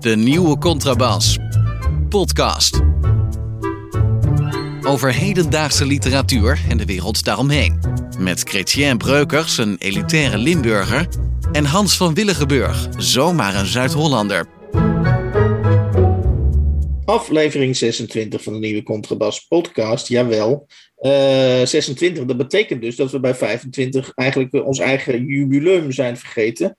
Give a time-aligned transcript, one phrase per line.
[0.00, 1.38] De nieuwe Contrabas.
[2.08, 2.80] Podcast.
[4.82, 7.80] Over hedendaagse literatuur en de wereld daaromheen.
[8.18, 11.08] Met Chrétien Breukers, een elitaire Limburger.
[11.52, 14.46] En Hans van Willigenburg, zomaar een Zuid-Hollander.
[17.04, 20.66] Aflevering 26 van de nieuwe Contrabas podcast, jawel.
[20.96, 26.16] Eh 26, dat betekent dus dat we bij 25 eigenlijk eh, ons eigen jubileum zijn
[26.16, 26.76] vergeten.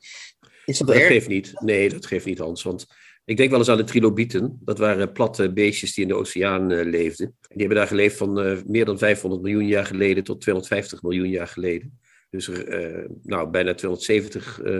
[0.65, 1.07] Is dat, Dat erg?
[1.07, 1.53] geeft niet.
[1.59, 2.63] Nee, dat geeft niet, Hans.
[2.63, 2.85] Want
[3.25, 4.59] ik denk wel eens aan de trilobieten.
[4.63, 7.25] Dat waren platte beestjes die in de oceaan eh, leefden.
[7.25, 11.01] En die hebben daar geleefd van eh, meer dan 500 miljoen jaar geleden tot 250
[11.01, 11.99] miljoen jaar geleden.
[12.29, 14.79] Dus eh, nou, bijna 270 eh,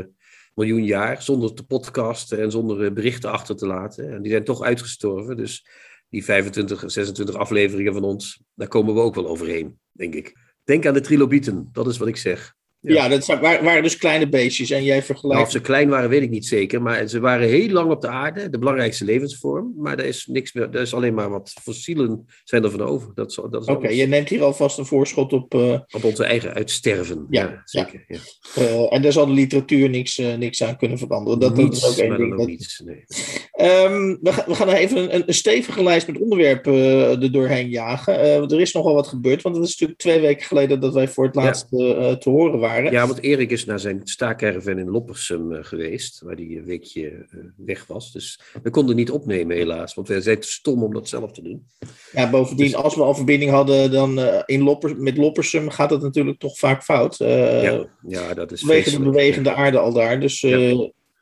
[0.54, 4.14] miljoen jaar zonder te podcasten en zonder eh, berichten achter te laten.
[4.14, 5.38] En die zijn toch uitgestorven.
[5.38, 5.68] Dus
[6.10, 10.36] die 25, 26 afleveringen van ons, daar komen we ook wel overheen, denk ik.
[10.64, 12.56] Denk aan de trilobieten, dat is wat ik zeg.
[12.94, 15.52] Ja, dat waren, dus kleine beestjes en jij Nou, of vergelijkt.
[15.52, 16.82] ze klein waren, weet ik niet zeker.
[16.82, 18.50] Maar ze waren heel lang op de aarde.
[18.50, 19.74] De belangrijkste levensvorm.
[19.78, 20.70] Maar er is niks meer.
[20.72, 23.12] Er is alleen maar wat fossielen zijn er van over.
[23.16, 25.54] Dat dat Oké, je neemt hier alvast een voorschot op.
[25.54, 27.26] eh, Op onze eigen uitsterven.
[27.30, 28.06] Ja, Ja, zeker.
[28.08, 28.18] Ja.
[28.56, 31.40] eh, en daar zal de literatuur niks, eh, niks aan kunnen veranderen.
[31.40, 32.38] Dat, dat niets, is ook één ding.
[32.38, 32.82] Dat- niets.
[32.86, 33.04] Nee.
[33.52, 36.74] Ehm, we, gaan, we gaan even een, een stevige lijst met onderwerpen
[37.22, 38.20] er doorheen jagen.
[38.20, 41.26] Er is nogal wat gebeurd, want het is natuurlijk twee weken geleden dat wij voor
[41.26, 42.77] het laatst te horen waren.
[42.84, 46.22] Ja, want Erik is naar zijn staakerven in Loppersum eh, geweest.
[46.22, 48.12] Waar hij een weekje eh, weg was.
[48.12, 49.94] Dus we konden niet opnemen, helaas.
[49.94, 51.66] Want wij zijn te stom om dat zelf te doen.
[52.12, 55.90] Ja, bovendien, Dus- als we al verbinding hadden dan, eh, in Loppers, met Loppersum, gaat
[55.90, 57.20] het natuurlijk toch vaak fout.
[57.20, 60.20] Eh ja, ja, dat is vanwege de bewegende aarde al daar.
[60.20, 60.78] Dus eh, Ja.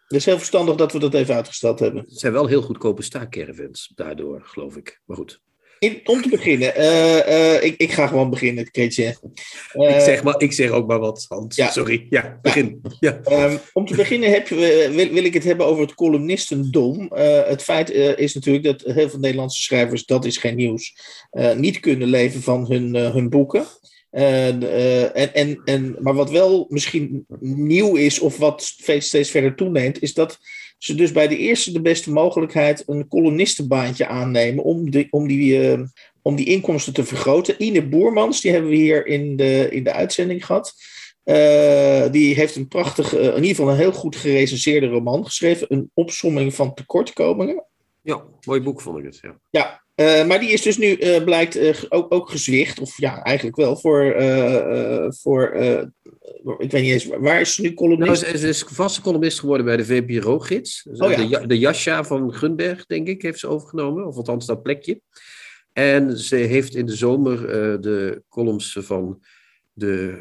[0.07, 2.01] het is heel verstandig dat we dat even uitgesteld hebben.
[2.01, 5.01] Het zijn wel heel goedkope staakcaravans daardoor, geloof ik.
[5.05, 5.41] Maar goed.
[5.85, 9.03] In, om te beginnen, eh, eh, ik, ik ga gewoon beginnen, Kreetje.
[9.03, 9.17] ik,
[9.73, 11.55] Eh, zeg maar, ik zeg ook maar wat, Hans.
[11.55, 11.71] ja.
[11.71, 12.05] Sorry.
[12.09, 12.81] Ja, begin.
[12.99, 13.19] Ja.
[13.23, 17.11] Ehm, om te beginnen heb, je- wil, wil ik het hebben over het columnistendom.
[17.47, 20.95] Het feit is natuurlijk dat heel veel Nederlandse schrijvers, dat is geen nieuws,
[21.57, 23.65] niet kunnen leven van hun, hun boeken.
[24.11, 24.63] En,
[25.33, 30.37] en, en, maar wat wel misschien nieuw is, of wat steeds verder toeneemt, is dat
[30.85, 35.71] ze dus bij de eerste de beste mogelijkheid een columnistenbaantje aannemen om, de, om, die,
[35.71, 35.81] eh,
[36.21, 37.63] om die inkomsten te vergroten.
[37.63, 40.73] Ine Boermans, die hebben we hier in de, in de uitzending gehad.
[41.23, 45.67] Eh, die heeft een prachtig, eh, in ieder geval een heel goed gerecenseerde roman geschreven.
[45.69, 47.65] Een opsomming van tekortkomingen.
[48.01, 49.19] ja, mooi boek vond ik het.
[49.21, 49.39] Ja.
[49.49, 52.79] Ja, eh, maar die is dus nu, eh, blijkt, eh, ook, ook gezwicht.
[52.79, 54.15] Of ja, eigenlijk wel voor,
[55.21, 55.53] voor
[56.57, 58.25] ik weet niet eens, waar is ze nu Nou, columnist?
[58.25, 60.87] ze, ze is vaste columnist geworden bij de VPRO-gids.
[60.91, 61.15] Oh ja.
[61.17, 64.05] de, Ja- de Jascha van Gunberg, denk ik, heeft ze overgenomen.
[64.05, 65.01] Of althans dat plekje.
[65.73, 67.41] En ze heeft in de zomer
[67.81, 69.23] de columns van,
[69.73, 70.17] de,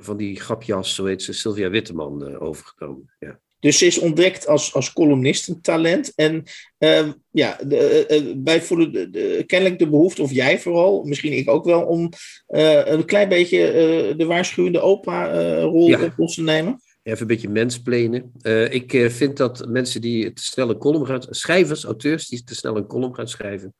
[0.00, 3.14] van die grapjas, zo heet ze, Sylvia Witteman, overgenomen.
[3.18, 3.40] Ja.
[3.60, 6.12] Dus ze is ontdekt als, als columnistentalent.
[6.14, 6.42] En
[6.78, 11.02] eh, ja, de, eh, eh, wij voelen de, de- kennelijk de behoefte, of jij vooral,
[11.04, 12.10] misschien ik ook wel, om
[12.46, 16.04] eh, een klein beetje de waarschuwende opa-rol Ja.
[16.04, 16.80] op ons te nemen.
[17.02, 18.32] Even een beetje mensplenen.
[18.70, 21.22] Ik vind dat mensen die te snel een column gaan...
[21.30, 23.74] Schrijvers, auteurs die te snel een column gaan schrijven...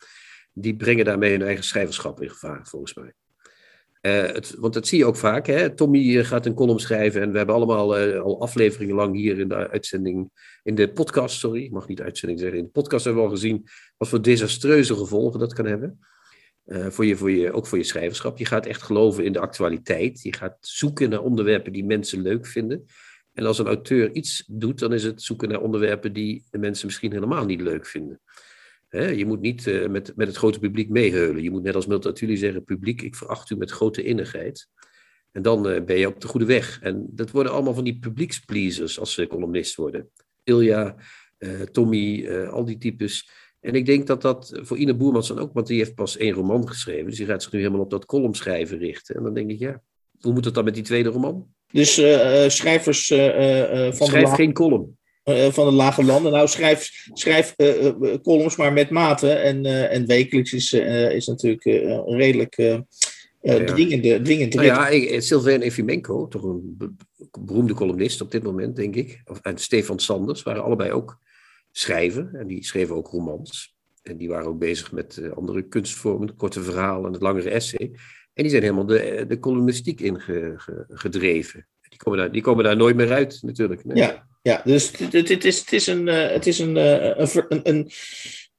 [0.52, 3.12] die brengen daarmee hun eigen schrijverschap in gevaar, volgens mij.
[4.06, 5.46] Eh, want dat zie je ook vaak.
[5.46, 5.74] Hè?
[5.74, 7.22] Tommy eh, gaat een column schrijven...
[7.22, 10.30] en we hebben allemaal eh, al afleveringen lang hier in de uitzending...
[10.62, 12.58] in de podcast, sorry, ik mag niet uitzending zeggen...
[12.58, 13.66] in de podcast hebben we al gezien...
[13.96, 15.98] wat voor desastreuze gevolgen dat kan hebben...
[16.68, 18.38] Voor je, voor je, ook voor je schrijverschap.
[18.38, 20.22] Je gaat echt geloven in de actualiteit.
[20.22, 22.84] Je gaat zoeken naar onderwerpen die mensen leuk vinden.
[23.32, 26.86] En als een auteur iets doet, dan is het zoeken naar onderwerpen die de mensen
[26.86, 28.20] misschien helemaal niet leuk vinden.
[29.02, 31.42] Je moet niet eh, met, met het grote publiek meeheulen.
[31.42, 34.68] Je moet net als Multatuli zeggen, publiek, ik veracht u met grote innigheid.
[35.32, 36.78] En dan eh, ben je op de goede weg.
[36.82, 40.10] En dat worden allemaal van die publiekspleasers als ze columnist worden.
[40.44, 40.96] Ilja,
[41.38, 43.30] eh, Tommy, al die types.
[43.60, 46.32] En ik denk dat dat voor Ine Boermans dan ook, want die heeft pas één
[46.32, 47.06] roman geschreven.
[47.06, 49.16] Dus die gaat zich nu helemaal op dat columnschrijven richten.
[49.16, 49.82] En dan denk ik, ja,
[50.20, 51.46] hoe moet het dan met die tweede roman?
[51.72, 51.94] Dus
[52.46, 54.96] schrijvers van, de Schrijf geen column.
[55.26, 56.32] Eh, van de lage landen.
[56.32, 59.28] Nou, schrijf, schrijf eh, eh, columns maar met mate.
[59.30, 63.64] En, eh, en wekelijks is, eh, is natuurlijk eh, een redelijk eh, eh, Ja.
[63.64, 66.92] dwingende, dwingend Nou ja, ik- Sylvain Efimenko, toch een be-
[67.40, 69.22] beroemde columnist op dit moment, denk ik.
[69.42, 71.18] En Stefan Sanders waren allebei ook
[71.72, 72.30] schrijven.
[72.32, 73.74] En die schreven ook romans.
[74.02, 77.90] En die waren ook bezig met eh, andere kunstvormen, korte verhaal en het langere essay.
[78.34, 81.66] En die zijn helemaal de, de columnistiek ingedreven.
[81.88, 83.84] Die, komen daar, die komen daar nooit meer uit, natuurlijk.
[83.84, 83.96] Nee.
[83.96, 87.60] Ja, ja, dus het, het, is, het is een, eh, het is een, eh, een,
[87.62, 87.90] een,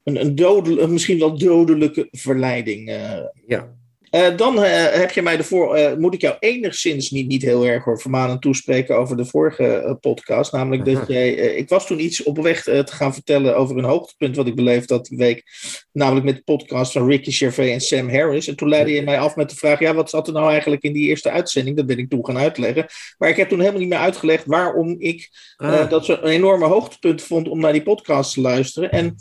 [0.04, 2.90] een, een, dodel- misschien wel dodelijke verleiding.
[2.90, 3.20] eh.
[3.48, 3.76] Ja.
[4.12, 7.66] Uh, dan uh, heb je mij ervoor, uh, moet ik jou enigszins niet, niet heel
[7.66, 10.52] erg hoor, vermanend toespreken over de vorige podcast.
[10.52, 14.36] Namelijk dat jij, ik was toen iets op weg te gaan vertellen over een hoogtepunt
[14.36, 15.44] wat ik beleefd had die week.
[15.92, 18.48] Namelijk met de podcast van Ricky Gervais en Sam Harris.
[18.48, 20.84] En toen leidde je mij af met de vraag, ja wat zat er nou eigenlijk
[20.84, 21.78] in die eerste uitzending?
[21.78, 22.86] Dat ben ik toen gaan uitleggen.
[23.18, 25.90] Maar ik heb toen helemaal niet meer uitgelegd waarom ik ah.
[25.90, 28.92] dat zo'n enorme hoogtepunt vond om naar die podcast te luisteren.
[28.92, 29.16] En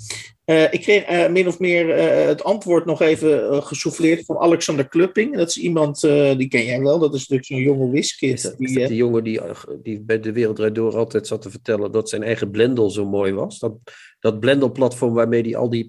[0.46, 4.88] uh, ik kreeg uh, min of meer uh, het antwoord nog even gesouffleerd van Alexander
[4.88, 5.36] Klupping.
[5.36, 6.00] Dat is iemand,
[6.36, 8.58] die ken jij wel, dat is natuurlijk zo'n jonge whiskist.
[8.58, 9.40] Die, die jongen die,
[9.82, 13.32] die bij de Wereld Door altijd zat te vertellen dat zijn eigen Blendel zo mooi
[13.32, 13.58] was.
[13.58, 13.74] Dat,
[14.20, 15.88] dat Blendel-platform waarmee hij al die,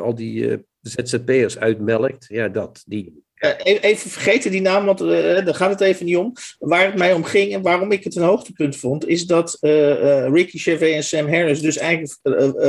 [0.00, 2.26] al die ZZP'ers uitmelkt.
[2.28, 3.23] Ja, dat, die,
[3.64, 5.08] even vergeten die naam, want uh,
[5.44, 6.32] daar gaat het even niet om.
[6.58, 10.58] Waar het mij om ging en waarom ik het een hoogtepunt vond, is dat Ricky
[10.58, 12.18] Gervais en Sam Harris dus eigenlijk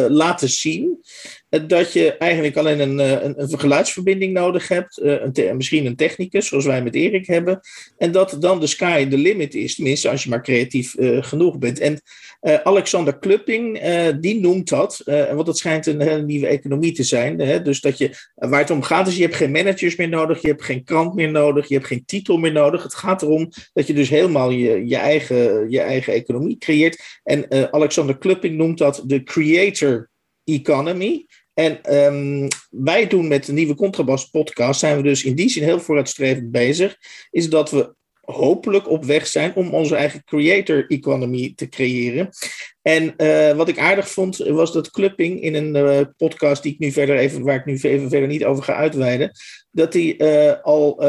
[0.10, 1.00] laten zien
[1.68, 6.66] dat je eigenlijk alleen een, een, een geluidsverbinding nodig hebt, een misschien een technicus, zoals
[6.66, 7.60] wij met Erik hebben,
[7.98, 11.80] en dat dan de sky the limit is, tenminste als je maar creatief genoeg bent.
[11.80, 12.02] En
[12.63, 13.81] Alexander Klupping,
[14.19, 18.10] die noemt dat, want het schijnt een hele nieuwe economie te zijn, dus dat je,
[18.36, 21.13] waar het om gaat is, je hebt geen managers meer nodig, je hebt geen krant
[21.16, 22.84] meer nodig, je hebt geen titel meer nodig.
[22.84, 27.19] Het gaat erom dat je dus helemaal je, je, eigen, je eigen economie creëert.
[27.24, 30.10] En Alexander Klupping noemt dat de creator
[30.44, 31.25] economy.
[31.56, 35.63] En um, wij doen met de nieuwe Contrabas podcast, zijn we dus in die zin
[35.63, 36.98] heel vooruitstrevend bezig,
[37.31, 42.30] is dat we hopelijk op weg zijn om onze eigen creator economy te creëren.
[42.81, 46.80] En uh, wat ik aardig vond, was dat Clupping in een uh, podcast die ik
[46.80, 49.31] nu verder even, waar ik nu even verder niet over ga uitweiden,
[49.75, 51.04] dat hij uh, al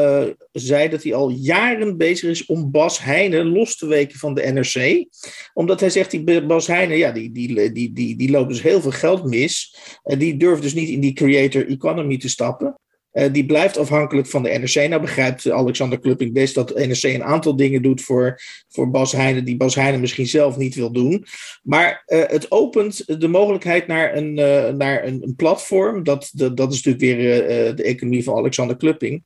[0.51, 4.41] zei dat hij al jaren bezig is om Bas Heijnen los te weken van de
[4.41, 5.05] NRC.
[5.53, 8.81] Omdat hij zegt, die Bas Heijnen, ja, die, die, die, die, die loopt dus heel
[8.81, 9.77] veel geld mis.
[10.03, 12.75] En die durft dus niet in die creator economy te stappen.
[13.17, 14.89] Uh, die blijft afhankelijk van de NRC.
[14.89, 19.45] Nou begrijpt Alexander Klupping best dat NRC een aantal dingen doet voor, voor Bas Heijnen,
[19.45, 21.25] die Bas Heijnen misschien zelf niet wil doen.
[21.63, 26.03] Maar uh, het opent de mogelijkheid naar een, uh, naar een, platform.
[26.03, 29.23] Dat, dat, dat is natuurlijk weer de economie van Alexander Klupping.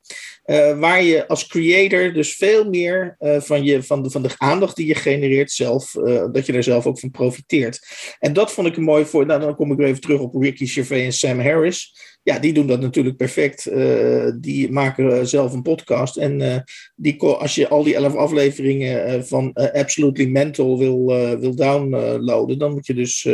[0.78, 4.86] waar je als creator dus veel meer van, je, van, de, van de aandacht die
[4.86, 5.92] je genereert zelf,
[6.32, 7.80] dat je er zelf ook van profiteert.
[8.18, 9.26] En dat vond ik een mooi voor.
[9.26, 11.92] Nou, dan kom ik weer even terug op Ricky Gervais en Sam Harris.
[12.24, 13.70] Ja, die doen dat natuurlijk perfect.
[13.70, 16.16] Uh, die maken zelf een podcast.
[16.16, 16.56] En uh,
[16.96, 21.06] die, als je al die elf afleveringen uh, van Absolutely Mental wil,
[21.38, 23.28] wil downloaden, dan moet je dus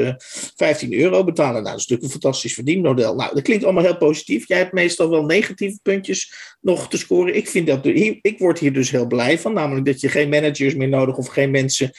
[0.56, 1.62] 15 euro betalen.
[1.62, 3.14] Nou, dat is natuurlijk een fantastisch verdienmodel.
[3.14, 4.49] Nou, dat klinkt allemaal heel positief.
[4.49, 7.37] Jij hebt meestal wel negatieve puntjes nog te scoren.
[7.37, 9.52] Ik, vind dat, ik word hier dus heel blij van.
[9.52, 11.90] Namelijk dat je geen managers meer nodig of geen mensen,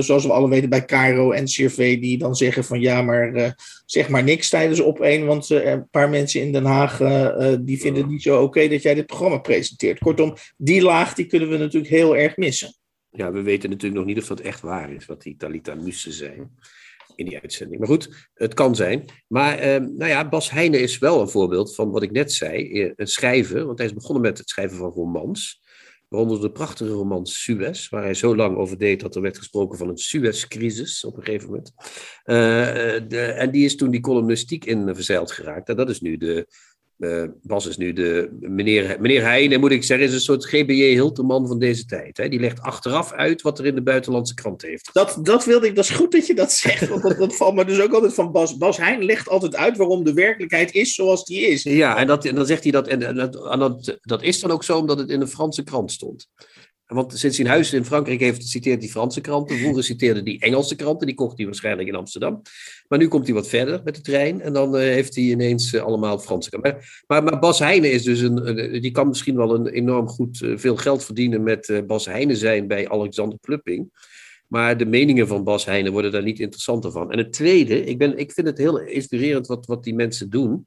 [0.00, 3.54] zoals we alle weten bij Cairo en CRV, die dan zeggen van ja, maar
[3.86, 6.96] zeg maar niks tijdens op één, want een paar mensen in Den Haag
[7.60, 9.98] die vinden het niet zo oké dat jij dit programma presenteert.
[9.98, 12.74] Kortom, die laag die kunnen we natuurlijk heel erg missen.
[13.10, 16.12] Ja, we weten natuurlijk nog niet of dat echt waar is, wat die Talita Mussen
[16.12, 16.50] zijn
[17.14, 17.78] in die uitzending.
[17.78, 19.04] Maar goed, het kan zijn.
[19.26, 23.06] Maar nou ja, Bas Heijnen is wel een voorbeeld van wat ik net zei, een
[23.06, 25.61] schrijver, want hij is begonnen met het schrijven van romans.
[26.12, 29.78] Waaronder de prachtige roman Suez, waar hij zo lang over deed dat er werd gesproken
[29.78, 31.72] van een Suez-crisis op een gegeven moment.
[32.24, 32.36] Uh,
[33.08, 35.76] de, en die is toen die columnistiek in verzeild geraakt.
[35.76, 36.46] Dat is nu de,
[37.02, 40.82] uh, Bas is nu de meneer, meneer Heijnen, moet ik zeggen, is een soort GBJ
[40.82, 42.16] Hilterman van deze tijd.
[42.16, 42.28] Hè?
[42.28, 44.90] Die legt achteraf uit wat er in de buitenlandse krant heeft.
[44.92, 46.88] Dat, dat wilde ik, dat is goed dat je dat zegt.
[46.88, 48.56] Want dat, dat valt me dus ook altijd van Bas.
[48.56, 51.62] Bas Heijn legt altijd uit waarom de werkelijkheid is zoals die is.
[51.62, 54.40] Ja, en, dat, en dan zegt hij dat, en, en dat, en dat, dat is
[54.40, 56.28] dan ook zo omdat het in een Franse krant stond.
[56.92, 59.56] Want sinds hij huis in Frankrijk heeft, citeert hij Franse kranten.
[59.56, 62.42] Vroeger citeerde hij Engelse kranten, die kocht hij waarschijnlijk in Amsterdam.
[62.88, 65.72] Maar nu komt hij wat verder met de trein en dan uh, heeft hij ineens
[65.72, 66.78] uh, allemaal Franse kranten.
[67.06, 70.76] Maar, maar, Bas Heijnen is dus een, die kan misschien wel een enorm goed veel
[70.76, 73.90] geld verdienen met Bas Heijnen zijn bij Alexander Klupping.
[74.52, 77.12] Maar de meningen van Bas Heijnen worden daar niet interessanter van.
[77.12, 80.66] En het tweede, ik, ben, ik vind het heel inspirerend wat, wat die mensen doen.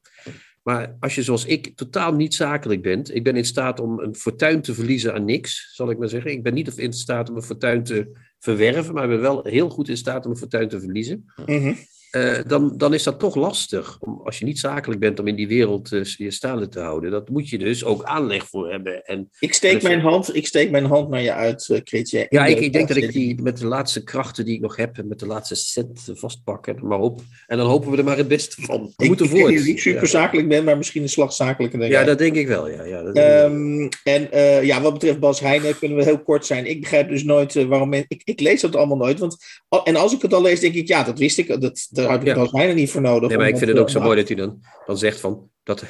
[0.66, 4.16] Maar als je zoals ik totaal niet zakelijk bent, ik ben in staat om een
[4.16, 6.32] fortuin te verliezen aan niks, zal ik maar zeggen.
[6.32, 9.70] Ik ben niet in staat om een fortuin te verwerven, maar ik ben wel heel
[9.70, 11.26] goed in staat om een fortuin te verliezen.
[11.46, 11.76] Mm
[12.12, 13.98] uh, dan, dan is dat toch lastig.
[14.00, 17.12] Om, als je niet zakelijk bent om in die wereld uh, je staande te houden.
[17.12, 19.06] Dat moet je dus ook aanleg voor hebben.
[19.06, 22.04] En, ik, steek mijn hand, ik steek mijn hand naar je uit, uh.
[22.30, 25.04] Ja, ik, ik denk dat ik die met de laatste krachten die ik nog heb,
[25.06, 26.88] met de laatste cent vastpakken.
[26.88, 28.94] Maar op, en dan hopen we er maar het beste van.
[28.96, 29.54] We ik, moeten voort.
[29.54, 32.48] Ik niet super zakelijk ben, maar misschien een slag zakelijker dan Ja, dat denk ik
[32.48, 32.70] wel.
[32.70, 34.28] Ja, ja, dat um, en
[34.66, 36.66] ja, wat betreft Bas Heijnen kunnen we heel kort zijn.
[36.66, 39.20] Ik begrijp dus nooit waarom men, ik, ik lees dat allemaal nooit.
[39.20, 39.38] Want,
[39.84, 41.62] en als ik het al lees, denk ik, ja, dat wist ik.
[41.62, 42.48] Dat, ik ja.
[42.52, 43.30] Heijnen niet voor nodig.
[43.30, 45.84] Nee, maar ik vind het ook zo mooi dat hij dan, dan zegt van dat,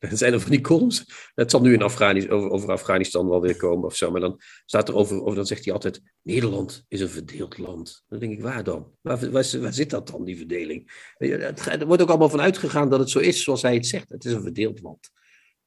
[0.00, 1.04] Dan zijn er van die columns.
[1.34, 4.10] Het zal nu in Afghanistan, over, over Afghanistan wel weer komen of zo.
[4.10, 8.04] Maar dan staat er over, over dan zegt hij altijd: Nederland is een verdeeld land.
[8.08, 8.90] Dan denk ik, waar dan?
[9.00, 11.12] Waar, waar, waar zit dat dan, die verdeling?
[11.18, 14.08] Er wordt ook allemaal van uitgegaan dat het zo is zoals hij het zegt.
[14.08, 15.10] Het is een verdeeld land.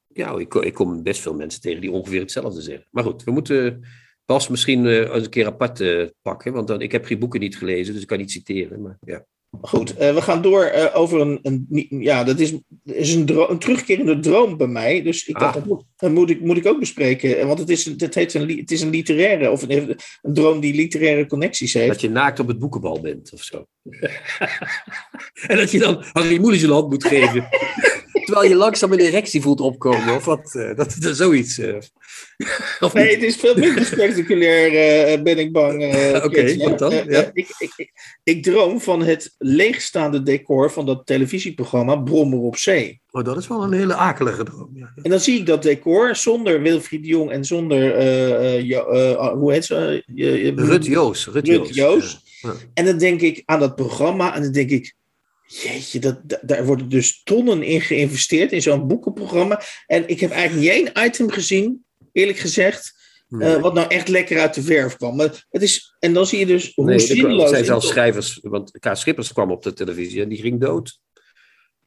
[0.06, 2.86] Ja, ik, ik kom best veel mensen tegen die ongeveer hetzelfde zeggen.
[2.90, 3.86] Maar goed, we moeten
[4.24, 5.82] Bas misschien uh, een keer apart
[6.22, 6.52] pakken.
[6.52, 8.82] Want dan, ik heb geen boeken niet gelezen, dus ik kan niet citeren.
[8.82, 9.26] Maar, ja.
[9.60, 12.52] Goed, uh, we gaan door over een, een, Ja, dat is,
[12.84, 15.02] is een, terugkerende droom bij mij.
[15.02, 15.54] Dus ik dacht, ah.
[15.54, 17.46] dat, moet, dat moet, ik, moet ik ook bespreken.
[17.46, 20.74] Want het is, het heet een, het is een literaire, of een, een droom die
[20.74, 21.88] literaire connecties heeft.
[21.88, 23.66] Dat je naakt op het boekenbal bent of zo.
[25.50, 27.48] en dat je dan Harry hand moet geven.
[28.22, 30.54] Terwijl je langzaam een erectie voelt opkomen, of wat?
[30.56, 31.58] Uh, dat is zoiets.
[31.58, 31.76] Uh,
[32.92, 35.82] nee, het is veel minder spectaculair, uh, ben ik bang.
[36.16, 36.92] Oké, okay, wat dan?
[36.92, 37.30] Ja.
[37.32, 37.92] Ik, ik, ik,
[38.22, 43.00] ik, droom van het leegstaande decor van dat televisieprogramma Brommer op Zee.
[43.10, 44.70] Oh, dat is wel een hele akelige droom.
[44.74, 44.92] Ja.
[45.02, 47.92] En dan zie ik dat decor zonder Wilfried de Jong en zonder,
[49.32, 50.02] hoe heet ze?
[50.56, 51.26] Rut Joos.
[51.26, 52.22] Rut, Joos.
[52.74, 54.94] En dan denk ik aan dat programma en dan denk ik,
[55.46, 59.62] Jeetje, dat, daar worden dus tonnen in geïnvesteerd in zo'n boekenprogramma.
[59.86, 62.92] En ik heb eigenlijk niet één item gezien, eerlijk gezegd,
[63.28, 65.16] uh, wat nou echt lekker uit de verf kwam.
[65.16, 67.42] Maar het is, en dan zie je dus hoe nee, zinloos...
[67.42, 68.88] Er zijn zelfs schrijvers, want K.
[68.92, 70.98] Schippers kwam op de televisie en die ging dood.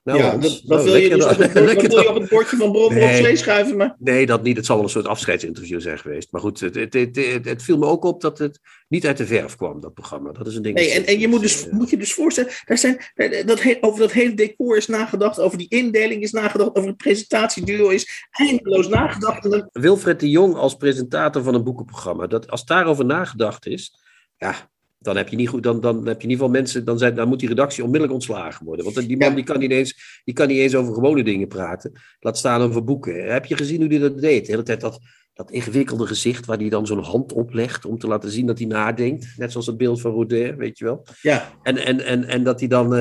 [0.08, 1.54] Nou, ja, dat, dat wil je dus op het,
[1.92, 3.78] wil je op het bordje van Brom nee, vlees schuiven.
[3.78, 3.96] Maar...
[4.00, 4.58] Nee, dat niet.
[4.58, 6.32] Het zal wel een soort afscheidsinterview zijn geweest.
[6.32, 9.26] Maar goed, het, het, het, het, viel me ook op dat het niet uit de
[9.26, 10.32] verf kwam, dat programma.
[10.32, 10.76] Dat is een ding.
[10.76, 13.02] Nee, en, en je moet, dus, moet je dus voorstellen, daar zijn,
[13.46, 16.98] dat he, over dat hele decor is nagedacht, over die indeling is nagedacht, over het
[16.98, 19.52] presentatieduo is eindeloos nagedacht.
[19.52, 19.70] Dan...
[19.72, 23.98] Wilfred de Jong als presentator van een boekenprogramma, dat, als daarover nagedacht is,
[24.38, 24.70] ja,
[25.08, 27.16] dan heb je niet goed, dan, dan heb je in ieder geval mensen, dan, zijn,
[27.16, 28.86] dan moet die redactie onmiddellijk ontslagen worden.
[28.86, 31.92] Want die man die kan, niet eens, die kan niet eens over gewone dingen praten.
[32.20, 33.32] Laat staan over boeken.
[33.32, 34.46] Heb je gezien hoe hij dat deed?
[34.46, 35.00] De hele tijd dat,
[35.34, 38.68] dat ingewikkelde gezicht waar hij dan zo'n hand oplegt om te laten zien dat hij
[38.68, 39.34] nadenkt.
[39.38, 41.06] Net zoals het beeld van Roder, weet je wel.
[41.22, 41.52] Ja.
[41.64, 43.00] En, en, en, en dat hij dan uh,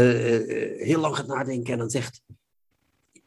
[0.79, 2.23] heel lang gaat nadenken en dan zegt,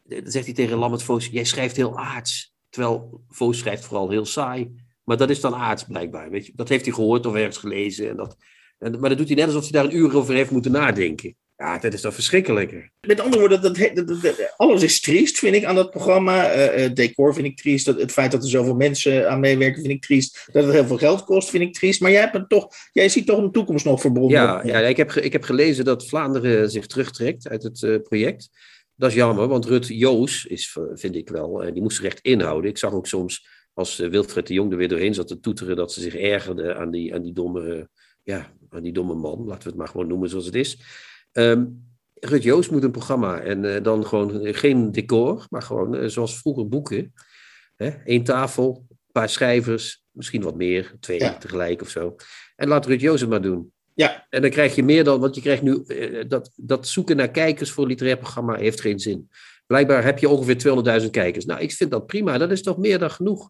[0.04, 2.54] dan zegt hij tegen Lambert Voos, jij schrijft heel aards.
[2.70, 4.88] Terwijl Voos schrijft vooral heel saai.
[5.04, 6.30] Maar dat is dan aards blijkbaar.
[6.30, 6.52] Weet je?
[6.56, 8.10] Dat heeft hij gehoord of ergens gelezen.
[8.10, 8.38] En dat,
[8.80, 11.36] en, maar dat doet hij net alsof hij daar een uur over heeft moeten nadenken.
[11.60, 12.90] Ja, dat is toch verschrikkelijk.
[13.08, 16.56] Met andere woorden, dat, dat, dat, alles is triest, vind ik, aan dat programma.
[16.78, 17.86] Uh, decor vind ik triest.
[17.86, 20.50] Dat, het feit dat er zoveel mensen aan meewerken, vind ik triest.
[20.52, 22.02] Dat het heel veel geld kost, vind ik triest.
[22.02, 24.38] Maar jij, hebt het toch, jij ziet toch een toekomst nog verbonden.
[24.38, 28.50] Ja, ja ik, heb, ik heb gelezen dat Vlaanderen zich terugtrekt uit het uh, project.
[28.96, 32.20] Dat is jammer, want Rut Joos is, vind ik wel, uh, die moest zich echt
[32.22, 32.70] inhouden.
[32.70, 35.94] Ik zag ook soms, als Wilfred de Jong er weer doorheen zat te toeteren, dat
[35.94, 37.90] ze zich ergerde aan die, aan die domme
[38.24, 40.82] ja, die domme man, laten we het maar gewoon noemen zoals het is.
[41.32, 46.08] Um, Rut Joost moet een programma en uh, dan gewoon geen decor, maar gewoon uh,
[46.08, 47.14] zoals vroeger boeken.
[48.04, 51.38] Eén tafel, een paar schrijvers, misschien wat meer, twee ja.
[51.38, 52.16] tegelijk of zo.
[52.56, 53.72] En laat Rut Joost het maar doen.
[53.94, 54.28] Ja.
[54.30, 55.84] En dan krijg je meer dan, want je krijgt nu,
[56.28, 59.30] dat, dat zoeken naar kijkers voor een literair programma heeft geen zin.
[59.68, 61.46] Blijkbaar heb je ongeveer 200.000 kijkers.
[61.46, 63.50] Nou, ik vind dat prima, dat is toch meer dan genoeg.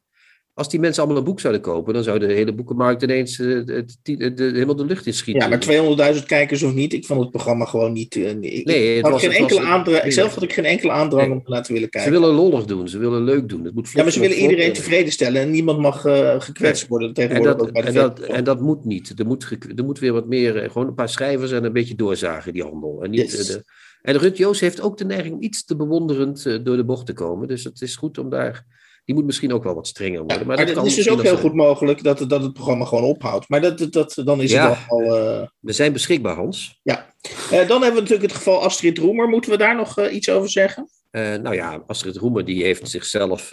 [0.60, 3.86] Als die mensen allemaal een boek zouden kopen, dan zou de hele boekenmarkt ineens de,
[4.04, 5.50] de, helemaal de lucht in schieten.
[5.50, 8.16] Ja, maar 200.000 kijkers of niet, ik vond het programma gewoon niet.
[8.16, 10.92] Ik, nee, het had was, geen enkele was, aandrang, nee, zelf had ik geen enkele
[10.92, 11.38] aandrang nee.
[11.38, 12.14] om te laten willen kijken.
[12.14, 13.66] Ze willen lollig doen, ze willen leuk doen.
[13.66, 17.14] Het moet ja, maar ze willen iedereen tevreden stellen en niemand mag uh, gekwetst worden
[17.14, 17.68] tegenwoordig.
[17.68, 19.14] En dat, en dat, en dat, moet niet.
[19.20, 22.54] Er moet, er moet weer wat meer, gewoon een paar schrijvers en een beetje doorzagen,
[22.54, 23.04] die handel.
[23.04, 23.48] En, niet, yes.
[23.48, 23.64] de,
[24.02, 27.14] en Rut Joos heeft ook de neiging om iets te bewonderend door de bocht te
[27.14, 27.48] komen.
[27.48, 28.66] Dus het is goed om daar
[29.10, 30.40] die moet misschien ook wel wat strenger worden.
[30.40, 33.04] Ja, maar, maar het is dus ook heel goed mogelijk dat, dat het programma gewoon
[33.04, 33.50] ophoudt.
[33.50, 35.02] Maar dat, dat, dan is ja, het al.
[35.02, 35.48] Uh...
[35.60, 36.80] We zijn beschikbaar, Hans.
[36.84, 37.14] Ja.
[37.22, 39.28] Uh, dan hebben we natuurlijk het geval Astrid Roemer.
[39.28, 40.90] Moeten we daar nog uh, iets over zeggen?
[41.12, 43.52] nou ja, Astrid Roemer die heeft zichzelf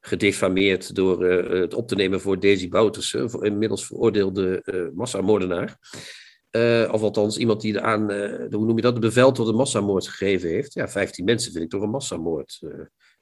[0.00, 4.62] gedefameerd door het op te nemen voor Daisy Bouters, inmiddels veroordeelde
[4.94, 5.78] massamoordenaar.
[6.90, 8.12] of althans, iemand die aan,
[8.50, 10.74] hoe noem je dat, de bevel tot een massamoord gegeven heeft.
[10.74, 12.60] Ja, 15 mensen vind ik toch een massamoord.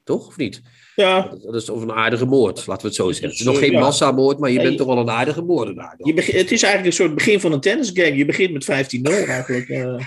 [0.09, 0.61] Toch, of niet?
[0.95, 1.35] Ja.
[1.41, 3.29] Dat, is toch een aardige moord, laten we het zo zeggen.
[3.29, 3.79] Het is nog geen ja.
[3.79, 5.95] massamoord, maar je bent toch wel een aardige moordenaar.
[5.97, 8.15] Je begint, het is eigenlijk een soort begin van een tennisgame.
[8.15, 9.67] Je begint met 15-0 eigenlijk.
[9.67, 9.99] Uh.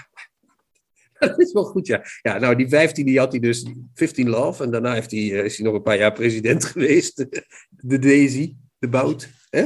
[1.19, 2.05] Dat is wel goed, ja.
[2.23, 4.65] Ja, nou, die 15 die had hij dus 15 love.
[4.65, 7.27] En daarna heeft hij, is hij nog een paar jaar president geweest.
[7.69, 9.29] De Daisy, de Bout.
[9.51, 9.65] Hè?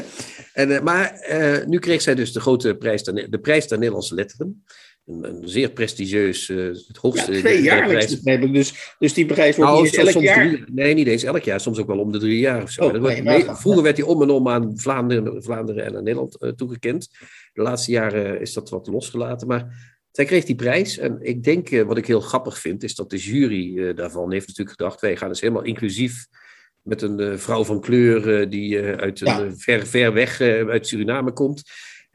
[0.52, 4.14] En, uh, maar uh, nu kreeg zij dus de grote prijs, de prijs der Nederlandse
[4.14, 4.64] letteren
[5.06, 7.32] een, een zeer prestigieus, uh, het hoogste...
[7.32, 8.52] Ja, twee jaarlijks begrijp ik.
[8.52, 10.48] Dus, dus die prijs wordt nou, niet elk jaar...
[10.48, 11.60] Drie, nee, niet eens elk jaar.
[11.60, 12.84] Soms ook wel om de drie jaar of zo.
[12.84, 16.36] Oh, nee, nee, vroeger werd hij om en om aan Vlaanderen, Vlaanderen en aan Nederland
[16.40, 17.08] uh, toegekend.
[17.52, 19.46] De laatste jaren is dat wat losgelaten.
[19.46, 22.94] Maar Zij kreeg die prijs en ik denk, eh, wat ik heel grappig vind, is
[22.94, 26.26] dat de jury eh, daarvan heeft natuurlijk gedacht, wij gaan dus helemaal inclusief
[26.82, 29.44] met een eh, vrouw van kleur eh, die eh, uit een Ja.
[29.44, 31.62] eh, ver, ver weg eh, uit Suriname komt.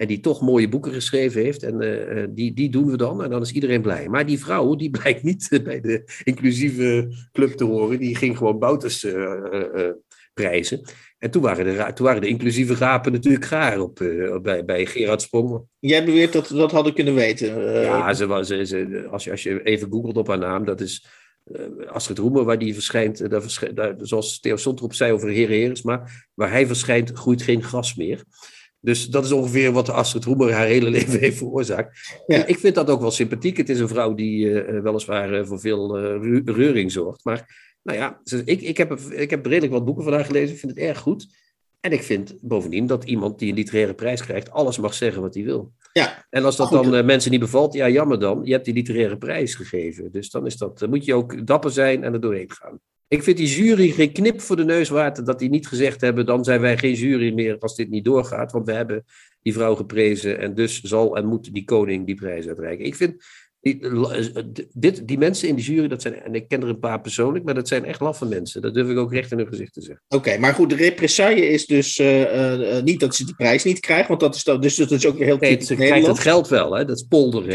[0.01, 1.63] En die toch mooie boeken geschreven heeft.
[1.63, 3.23] En eh, eh, die, die doen we dan.
[3.23, 4.09] En dan is iedereen blij.
[4.09, 7.99] Maar die vrouw, die blijkt niet bij de inclusieve club te horen.
[7.99, 9.89] Die ging gewoon Bouters eh,
[10.33, 10.81] prijzen.
[11.17, 13.99] En toen waren, de, toen waren de inclusieve rapen natuurlijk gaar op,
[14.41, 15.61] bij, bij Gerard Sprong.
[15.79, 17.61] Jij beweert dat we dat hadden kunnen weten.
[17.81, 20.81] Ja, ze, was- ze, ze- als, je, als je even googelt op haar naam, dat
[20.81, 21.05] is
[21.53, 25.57] eh, Astrid Roemer, waar die verschijnt, daar verschijnt daar, zoals Theo Sontrop zei over Heren
[25.59, 28.23] Heresma, waar hij verschijnt, groeit geen gras meer.
[28.81, 31.99] Dus dat is ongeveer wat Astrid Roemer haar hele leven heeft veroorzaakt.
[32.27, 32.35] Ja.
[32.37, 33.57] En Ik vind dat ook wel sympathiek.
[33.57, 37.23] Het is een vrouw die eh, eh, weliswaar eh, voor veel ru- reuring zorgt.
[37.23, 40.53] Maar nou ja, ik, ik, heb, ik heb redelijk wat boeken van haar gelezen.
[40.53, 41.27] Ik vind het erg goed.
[41.79, 45.33] En ik vind bovendien dat iemand die een literaire prijs krijgt, alles mag zeggen wat
[45.33, 45.71] hij wil.
[45.93, 46.91] ja, En als dat Goed.
[46.91, 48.41] dan mensen niet bevalt, ja, jammer dan.
[48.43, 50.11] Je hebt die literaire prijs gegeven.
[50.11, 52.79] Dus dan is dat, moet je ook dapper zijn en er doorheen gaan.
[53.11, 56.25] Ik vind die jury geen knip voor de neus waard dat die niet gezegd hebben,
[56.25, 58.51] dan zijn wij geen jury meer als dit niet doorgaat.
[58.51, 59.05] Want we hebben
[59.41, 62.85] die vrouw geprezen en dus zal en moet die koning die prijs uitreiken.
[62.85, 63.23] Ik vind
[63.61, 66.79] die, eh, dit, die mensen in de jury, dat zijn, en ik ken er een
[66.79, 68.61] paar persoonlijk, maar dat zijn echt laffe mensen.
[68.61, 70.03] Dat durf ik ook recht in hun gezicht te zeggen.
[70.07, 70.37] oké.
[70.37, 73.79] Maar goed, de represaille is dus eh, eh, eh, niet dat ze die prijs niet
[73.79, 74.07] krijgt.
[74.07, 76.47] Want dat is, dan, dus dat is ook weer heel Nee, ze krijgt het geld
[76.47, 76.85] wel, hè?
[76.85, 77.49] dat is geld 50.000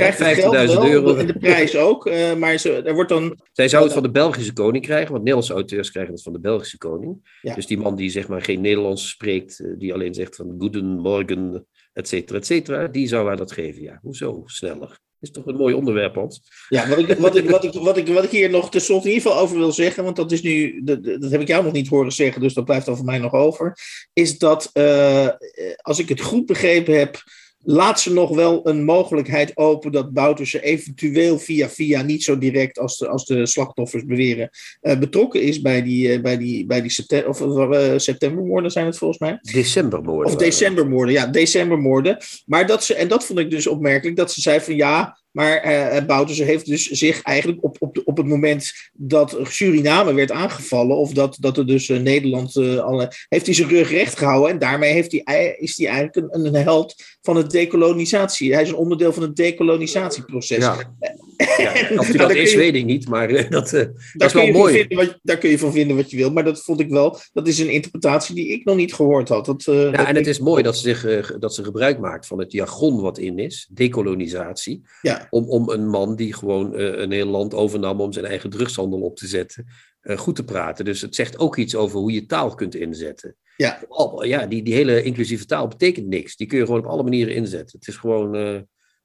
[0.51, 1.15] wel, euro.
[1.17, 2.07] en de prijs ook.
[2.07, 3.39] eh, maar ze, er wordt dan...
[3.53, 6.41] Zij zou het van de Belgische koning krijgen, want Nederlandse auteurs krijgen het van de
[6.41, 7.39] Belgische koning.
[7.43, 7.55] Ja.
[7.55, 11.67] Dus die man die zeg maar geen Nederlands spreekt, eh, die alleen zegt van goedemorgen,
[11.93, 13.83] et cetera, et cetera, die zou haar dat geven.
[13.83, 14.99] Ja, hoezo sneller?
[15.27, 16.43] Is toch een mooi onderwerp, Hans?
[16.69, 19.15] Ja, wat ik, wat, ik, wat, ik, wat, ik, wat ik hier nog tenslotte in
[19.15, 21.73] ieder geval over wil zeggen, want dat is nu, dat, dat heb ik jou nog
[21.73, 23.79] niet horen zeggen, dus dat blijft voor mij nog over,
[24.13, 25.29] is dat, eh,
[25.77, 27.23] als ik het goed begrepen heb,
[27.69, 32.79] laat ze nog wel een mogelijkheid open dat Bouterse eventueel via via, niet zo direct
[32.79, 36.81] als de, als de slachtoffers beweren, eh, betrokken is bij die, eh, bij die, bij
[36.81, 39.39] die september, of, eh, septembermoorden zijn het volgens mij.
[39.41, 40.33] Decembermoorden.
[40.33, 42.19] Of decembermoorden, ja, decembermoorden.
[42.45, 46.05] Maar dat ze, en dat vond ik dus opmerkelijk, dat ze zei van ja, maar
[46.07, 50.97] Bouterse heeft dus zich eigenlijk op, op, de- op het moment dat Suriname werd aangevallen,
[50.97, 54.51] of dat, dat er dus eh, Nederland, eh, alle, heeft hij zijn rug recht gehouden
[54.51, 58.53] en daarmee heeft hij, is hij eigenlijk een, een held van het decolonisatie.
[58.53, 60.59] Hij is een onderdeel van het decolonisatieproces.
[60.59, 60.77] Ja.
[61.59, 63.89] Ja, of dat is, je- weet ik niet, maar dat, dat Daar
[64.27, 64.75] is kun, wel mooi.
[64.75, 67.19] vinden wat, daar kun je van vinden wat je wil, maar dat vond ik wel,
[67.33, 69.47] dat is een interpretatie die ik nog niet gehoord had.
[69.47, 72.39] Dat, dat Ja, en het is mooi dat ze, zich, dat ze gebruik maakt van
[72.39, 75.26] het jargon wat in is, decolonisatie, Ja.
[75.31, 79.01] Om, om een man die gewoon eh, een heel land overnam om zijn eigen drugshandel
[79.01, 79.67] op te zetten,
[80.01, 80.85] eh, goed te praten.
[80.85, 83.37] Dus het zegt ook iets over hoe je taal kunt inzetten.
[83.57, 83.81] Ja.
[84.21, 86.37] Ja, die, die hele inclusieve taal betekent niks.
[86.37, 87.79] Die kun je gewoon op alle manieren inzetten.
[87.79, 88.61] Het is gewoon, eh,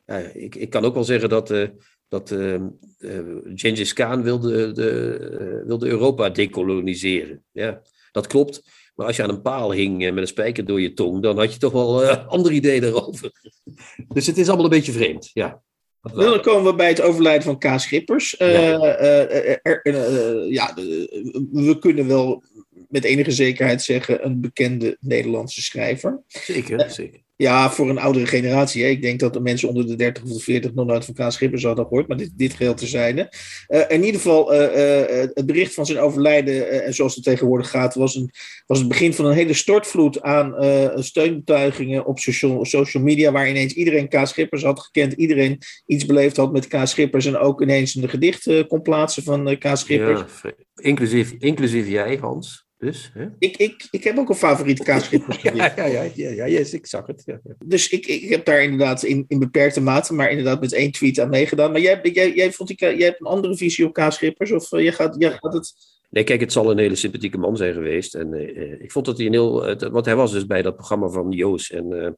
[0.06, 1.54] ja, ik, ik kan ook wel zeggen dat,
[2.08, 2.62] dat eh,
[3.56, 7.44] Genghis Khan wilde, de, wilde Europa decoloniseren.
[7.52, 7.82] Ja,
[8.12, 8.64] dat klopt.
[8.96, 11.54] Maar als je aan een paal hing met een spijker door je tong, dan had
[11.54, 12.06] je toch wel
[12.36, 13.32] andere ideeën erover.
[14.08, 15.62] Dus het is allemaal een beetje vreemd, ja.
[16.02, 17.80] Dan komen we bij het overlijden van K.
[17.80, 18.38] Schippers.
[18.38, 18.80] Eh, Ja.
[18.96, 20.84] eh, er- eh, ja, eh,
[21.52, 22.44] we kunnen wel
[22.90, 26.24] met enige zekerheid zeggen een bekende Nederlandse schrijver.
[26.28, 27.20] Zeker, zeker.
[27.42, 28.84] Ja, voor een oudere generatie.
[28.84, 28.90] Hè.
[28.90, 31.32] Ik denk dat de mensen onder de 30 of de 40 nog nooit van K.
[31.32, 33.32] Schippers hadden gehoord, maar dit, dit geheel terzijde.
[33.68, 37.70] Eh in ieder geval, eh, eh, het bericht van zijn overlijden, en zoals het tegenwoordig
[37.70, 38.32] gaat, was, een,
[38.66, 40.56] was het begin van een hele stortvloed aan
[41.04, 44.28] steunbetuigingen op social, media, waar ineens iedereen K.
[44.28, 46.76] Schippers had gekend, iedereen iets beleefd had met K.
[46.84, 49.78] Schippers en ook ineens een gedicht kon plaatsen van eh, K.
[49.78, 50.22] Schippers.
[50.76, 52.70] Inclusief, inclusief jij, Hans.
[52.82, 53.26] Dus, hè?
[53.40, 55.00] Ik, ik, ik heb ook een favoriet K.
[55.00, 55.76] Schippers gedicht.
[55.76, 57.22] Ja, ja, ja, ja, ja, yes, ik zag het.
[57.26, 57.40] Ja.
[57.66, 61.20] Dus ik, ik heb daar inderdaad in, in beperkte mate, maar inderdaad met één tweet
[61.20, 61.72] aan meegedaan.
[61.72, 64.12] Maar jij, jij, jij, vond ik, jij hebt een andere visie op K.
[64.12, 64.52] Schippers?
[64.52, 65.74] Of eh, jij, gaat, jij gaat het...
[66.10, 68.16] Nee, kijk, het zal een hele sympathieke man zijn geweest.
[68.16, 69.68] En eh, eh, ik vond dat hij een heel.
[69.68, 72.12] eh, want hij was dus bij dat programma van Joos en, eh,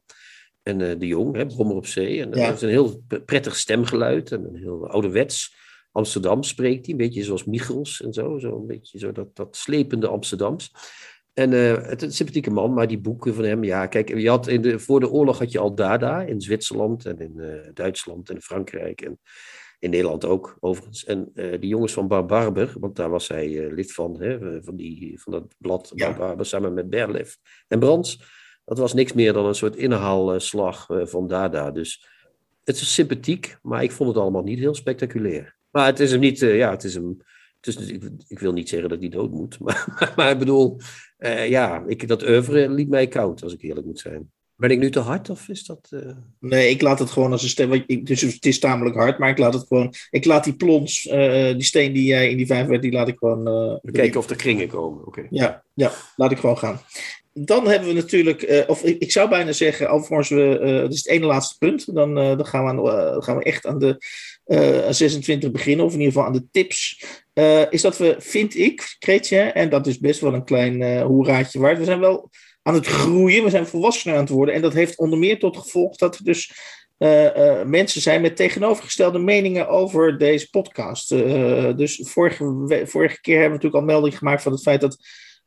[0.62, 2.20] en eh, de Jong, hè, Brommer op Zee.
[2.20, 5.62] En dat was een heel prettig stemgeluid en een heel ouderwets.
[5.94, 8.38] Amsterdam spreekt hij, een beetje zoals Michels en zo.
[8.38, 10.72] zo een beetje zo dat, dat slepende Amsterdams.
[11.32, 14.28] En eh, het is een sympathieke man, maar die boeken van hem, ja, kijk, je
[14.28, 17.70] had in de, voor de oorlog had je al Dada in Zwitserland en in eh,
[17.74, 19.20] Duitsland en Frankrijk en
[19.78, 21.04] in Nederland ook, overigens.
[21.04, 24.76] En eh, die jongens van Bar Barber, want daar was hij lid van, hè, van,
[24.76, 26.08] die, van dat blad Ja.
[26.08, 28.22] Bar Barber, samen met Berlef en Brands.
[28.64, 31.70] Dat was niks meer dan een soort inhaalslag van Dada.
[31.70, 32.08] Dus
[32.64, 35.56] het is sympathiek, maar ik vond het allemaal niet heel spectaculair.
[35.74, 37.16] Maar het is hem niet, eh, ja, het is hem.
[37.60, 40.78] Het is, ik, ik wil niet zeggen dat hij dood moet, maar, maar, ik bedoel,
[41.16, 44.30] eh, ja, ik, dat oeuvre liet mij koud, als ik eerlijk moet zijn.
[44.56, 45.90] Ben ik nu te hard of is dat...
[45.90, 46.16] Uh...
[46.40, 47.84] Nee, ik laat het gewoon als een stem.
[48.04, 49.94] Dus het is tamelijk hard, maar ik laat het gewoon...
[50.10, 53.08] Ik laat die plons, uh, die steen die jij in die vijf werd, die laat
[53.08, 53.48] ik gewoon...
[53.48, 55.26] Uh, kijken of er kringen komen, oké.
[55.30, 56.80] Ja, ja, laat ik gewoon gaan.
[57.32, 60.40] Dan hebben we natuurlijk, of ik, ik, zou bijna zeggen, alvorens we...
[60.82, 61.94] het is het ene laatste punt.
[61.94, 63.98] Dan, dan gaan, we aan, gaan we echt aan de
[64.44, 67.04] 26 beginnen, of in ieder geval aan de tips.
[67.70, 71.78] is dat we, vind ik, Kretje, en dat is best wel een klein hoeraadje waard.
[71.78, 72.30] We zijn wel
[72.62, 73.44] aan het groeien.
[73.44, 74.54] We zijn volwassener aan het worden.
[74.54, 76.52] En dat heeft onder meer tot gevolg dat er dus
[76.98, 81.12] uh, uh, mensen zijn met tegenovergestelde meningen over deze podcast.
[81.12, 82.44] Uh, dus vorige,
[82.86, 84.96] vorige keer hebben we natuurlijk al melding gemaakt van het feit dat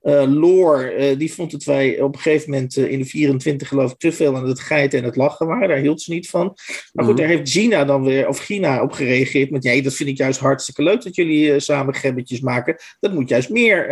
[0.03, 3.67] uh, Loor, uh, die vond het wij op een gegeven moment uh, in de 24
[3.67, 5.67] geloof ik te veel aan het geiten en het lachen waren.
[5.67, 6.57] Daar hield ze niet van.
[6.93, 7.19] Maar goed, mm.
[7.19, 10.39] daar heeft Gina dan weer, of Gina op gereageerd met, ja, dat vind ik juist
[10.39, 12.75] hartstikke leuk dat jullie samen gebbetjes maken.
[12.99, 13.86] Dat moet juist meer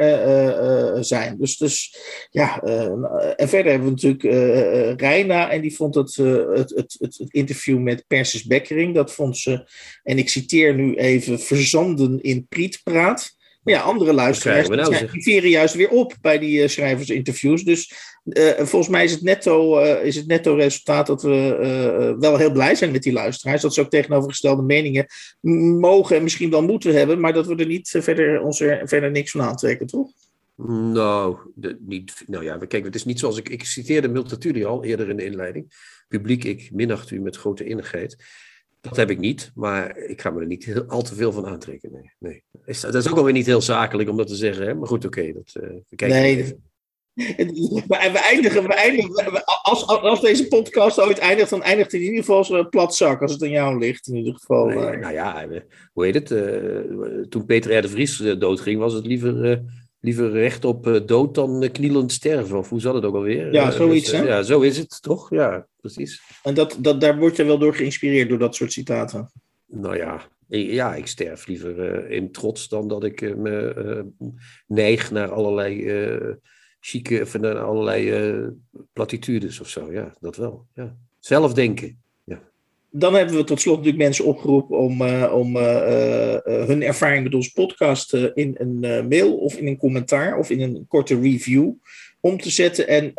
[1.01, 1.37] zijn.
[1.37, 1.97] Dus, dus
[2.29, 2.59] ja,
[3.35, 8.03] en verder hebben we natuurlijk Reina en die vond het, het, het, het, interview met
[8.07, 9.69] Persis Bekkering, dat vond ze,
[10.03, 13.34] en ik citeer nu even, verzanden in prietpraat.
[13.65, 17.63] Maar ja, andere luisteraars nou, die veren juist weer op bij die uh, schrijversinterviews.
[17.63, 22.37] Dus uh, volgens mij is het, netto, uh, is het netto resultaat dat we wel
[22.37, 23.61] heel blij zijn met die luisteraars.
[23.61, 25.05] Dat ze ook tegenovergestelde meningen
[25.79, 27.19] mogen en misschien wel moeten hebben.
[27.19, 30.11] Maar dat we er niet verder, ons er verder niks van aantrekken, toch?
[30.67, 34.83] Nou, de, niet, nou ja, kijk, het is niet zoals ik, ik citeerde Multatuli al
[34.83, 35.73] eerder in de inleiding.
[36.07, 38.17] Publiek, ik minacht u met grote innigheid.
[38.87, 41.45] Dat heb ik niet, maar ik ga me er niet heel, al te veel van
[41.45, 41.91] aantrekken.
[41.91, 42.43] Nee, nee.
[42.65, 44.73] Is, dat is ook alweer niet heel zakelijk om dat te zeggen, hè?
[44.73, 46.63] maar goed, oké, dat uh, we kijken nee, even.
[47.87, 52.23] We, eindigen, we eindigen als, als deze podcast ooit eindigt, dan eindigt het in ieder
[52.23, 54.65] geval zo'n plat zak, als het aan jou ligt, in ieder geval.
[54.65, 54.99] Nee, uh.
[54.99, 55.47] Nou ja,
[55.93, 56.31] hoe heet het?
[56.31, 57.81] Uh, toen Peter R.
[57.81, 59.63] de Vries doodging, was het liever
[60.05, 62.57] liever recht op uh, dood dan uh, knielend sterven.
[62.57, 63.53] Of hoe zat het ook alweer?
[63.53, 64.09] Ja, zoiets.
[64.09, 64.25] Dus, hè?
[64.25, 65.29] Ja, zo is het toch?
[65.29, 66.21] Ja, precies.
[66.43, 69.31] En dat, dat, daar word je wel door geïnspireerd, door dat soort citaten?
[69.65, 74.05] Nou ja, ja ik sterf liever uh, in trots dan dat ik me
[74.67, 76.37] neig naar allerlei
[76.79, 78.51] chique, of naar allerlei
[78.93, 79.91] platitudes of zo.
[79.91, 80.65] Ja, dat wel.
[80.73, 80.97] Ja.
[81.19, 82.03] Zelf denken
[82.97, 85.57] dan hebben we tot slot natuurlijk mensen opgeroepen om, om
[86.43, 90.85] hun ervaring met onze podcast in een mail of in een commentaar of in een
[90.87, 91.71] korte review
[92.25, 92.87] om te zetten.
[92.87, 93.11] En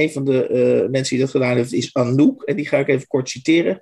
[0.00, 2.42] een van de mensen die dat gedaan heeft is Anouk.
[2.42, 3.80] En die ga ik even kort citeren.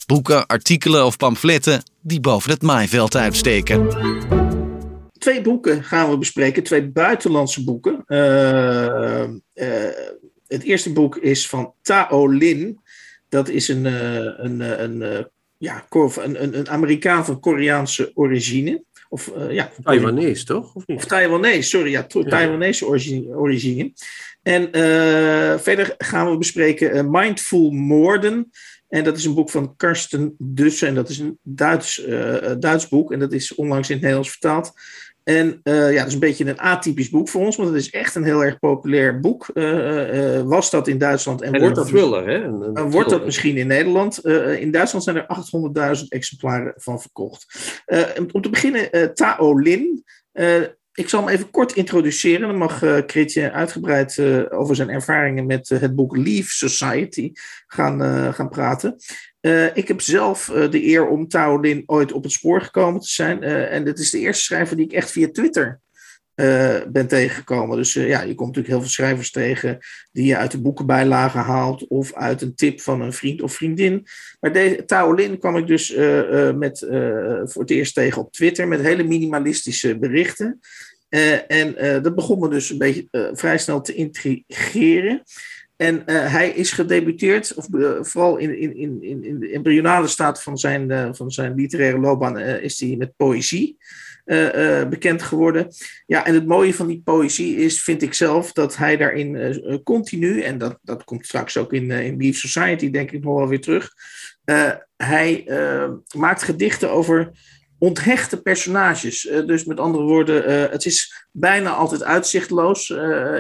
[0.07, 3.89] Boeken, artikelen of pamfletten die boven het maaiveld uitsteken.
[5.19, 8.05] Twee boeken gaan we bespreken, twee buitenlandse boeken.
[8.07, 9.29] Uh,
[10.51, 12.81] het eerste boek is van Tao Lin.
[13.29, 18.85] Dat is een, uh, een, eh, een, een, ja, een, een Amerikaan van Koreaanse origine.
[19.09, 20.75] Of, uh, ja, Taiwanese, toch?
[20.75, 23.37] Of, of Taiwanese, sorry, ja, Taiwanese origine.
[23.37, 23.93] origine.
[24.43, 28.51] En uh, verder gaan we bespreken Mindful Moorden.
[28.89, 30.89] En dat is een boek van Karsten Dussen.
[30.89, 32.07] En dat is een Duits,
[32.59, 33.13] Duits boek.
[33.13, 34.73] En dat is onlangs in het Nederlands vertaald.
[35.31, 37.91] En uh, ja, dat is een beetje een atypisch boek voor ons, want het is
[37.91, 39.51] echt een heel erg populair boek.
[39.55, 42.43] Uh, uh, was dat in Duitsland en, en wordt dat thriller, hè?
[42.45, 44.27] Een, een wordt dat misschien in Nederland?
[44.59, 45.27] in Duitsland zijn er
[45.99, 47.47] 800.000 exemplaren van verkocht.
[48.33, 50.05] om te beginnen, Tao Lin.
[50.93, 52.49] ik zal hem even kort introduceren.
[52.49, 57.33] Dan mag uh, Kritje uitgebreid over zijn ervaringen met het boek Leave Society
[57.67, 58.97] gaan, gaan praten.
[59.41, 63.01] Uh, ik heb zelf uh, de eer om Tao Lin ooit op het spoor gekomen
[63.01, 63.43] te zijn.
[63.43, 65.81] Uh, en dit is de eerste schrijver die ik echt via Twitter
[66.89, 67.77] ben tegengekomen.
[67.77, 69.79] Dus ja, je komt natuurlijk heel veel schrijvers tegen
[70.13, 74.07] die je uit de boekenbijlagen haalt of uit een tip van een vriend of vriendin.
[74.41, 75.95] Maar de, kwam ik dus
[76.55, 76.79] met,
[77.43, 80.61] voor het eerst tegen op Twitter met hele minimalistische berichten.
[81.49, 85.23] en dat begon me dus een beetje vrij snel te intrigeren.
[85.81, 87.67] En hij is gedebuteerd, of
[88.01, 92.81] vooral in, in, in, in de embryonale staat van zijn, van zijn literaire loopbaan, is
[92.81, 93.77] hij met poëzie.
[94.89, 95.69] Bekend geworden.
[96.07, 100.43] Ja, en het mooie van die poëzie is, vind ik zelf, dat hij daarin continu,
[100.43, 103.61] en dat, dat komt straks ook in, in Beef Society, denk ik nog wel weer
[103.61, 103.93] terug.
[104.97, 105.45] hij
[106.17, 107.31] maakt gedichten over
[107.81, 109.31] onthechte personages.
[109.47, 112.91] dus met andere woorden, het is bijna altijd uitzichtloos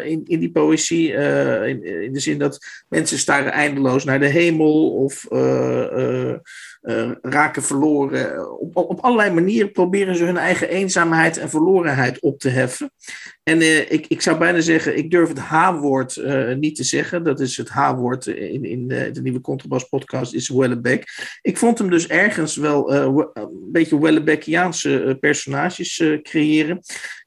[0.05, 1.12] in, in die poëzie.
[1.12, 5.26] In, in, de zin dat mensen staren eindeloos naar de hemel of
[6.82, 8.58] uh, raken verloren.
[8.60, 12.92] Op, op allerlei manieren proberen ze hun eigen eenzaamheid en verlorenheid op te heffen.
[13.42, 17.24] En uh, ik, ik zou bijna zeggen, ik durf het H-woord uh, niet te zeggen.
[17.24, 21.04] Dat is het H-woord in, in de, de nieuwe Contrabas podcast, is Wellebeck.
[21.42, 26.80] Ik vond hem dus ergens wel een beetje Wellebeckiaanse personages creëren.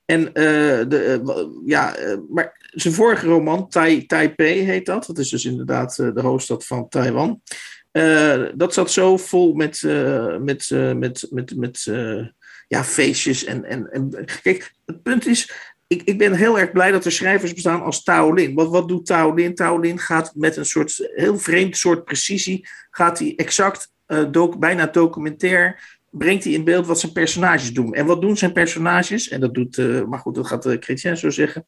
[0.05, 1.21] En de,
[1.65, 1.95] ja,
[2.29, 5.05] maar zijn vorige roman, tai, Taipei heet dat.
[5.05, 7.41] Dat is dus inderdaad de hoofdstad van Taiwan.
[7.93, 11.83] Uh, dat zat zo vol met, uh, met, uh, met, met, met
[12.67, 13.43] ja, feestjes.
[13.43, 15.51] En, en, en, kijk, het punt is,
[15.87, 18.53] ik, ik ben heel erg blij dat er schrijvers bestaan als Tao Lin.
[18.53, 19.55] Wat, wat doet Tao Lin?
[19.55, 23.91] Tao Lin gaat met een soort heel vreemd soort precisie, gaat hij exact,
[24.31, 27.93] doc, bijna documentair brengt hij in beeld wat zijn personages doen.
[27.93, 29.29] En wat doen zijn personages?
[29.29, 31.65] En dat doet, uh, maar goed, dat gaat uh, zo zeggen.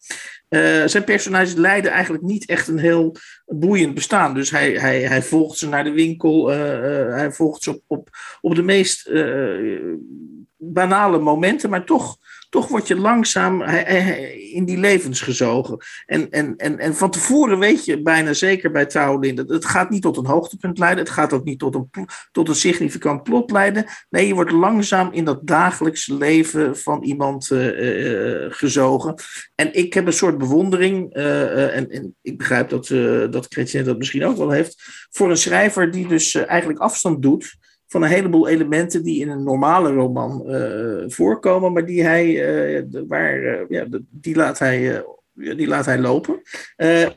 [0.49, 4.33] Uh, zijn personages leiden eigenlijk niet echt een heel boeiend bestaan.
[4.33, 6.47] Dus hij, hij, hij volgt ze naar de winkel.
[6.47, 8.09] hij volgt ze op, op,
[8.41, 9.11] op de meest
[10.57, 12.17] banale momenten, maar toch
[12.55, 13.61] toch word je langzaam
[14.53, 15.77] in die levens gezogen.
[16.05, 19.89] En, en, en, en van tevoren weet je bijna zeker bij Taolin dat het gaat
[19.89, 21.03] niet tot een hoogtepunt leiden.
[21.03, 21.89] Het gaat ook niet tot een,
[22.31, 23.85] tot een significant plot leiden.
[24.09, 29.15] Nee, je wordt langzaam in dat dagelijkse leven van iemand uh, gezogen.
[29.55, 32.87] En ik heb een soort bewondering, uh, en, en, ik begrijp dat,
[33.31, 37.57] dat Chrétien dat misschien ook wel heeft, voor een schrijver die dus eigenlijk afstand doet
[37.87, 42.25] van een heleboel elementen die in een normale roman uh, voorkomen, maar die hij,
[42.85, 46.41] uh, waar, uh, ja, die, laat hij, die laat hij lopen.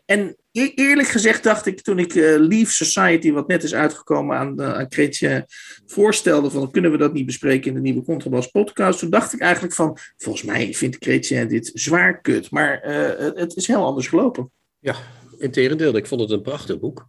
[0.04, 4.62] en e-, eerlijk gezegd dacht ik toen ik Leave Society, wat net is uitgekomen aan,
[4.62, 5.44] aan Chrétien,
[5.86, 9.40] voorstelde van kunnen we dat niet bespreken in de nieuwe Contrabas podcast, toen dacht ik
[9.40, 14.08] eigenlijk van volgens mij vindt Chrétien dit zwaar kut, maar het, het is heel anders
[14.08, 14.50] gelopen.
[14.78, 14.94] Ja,
[15.38, 17.08] in tegendeel, ik vond het een prachtig boek.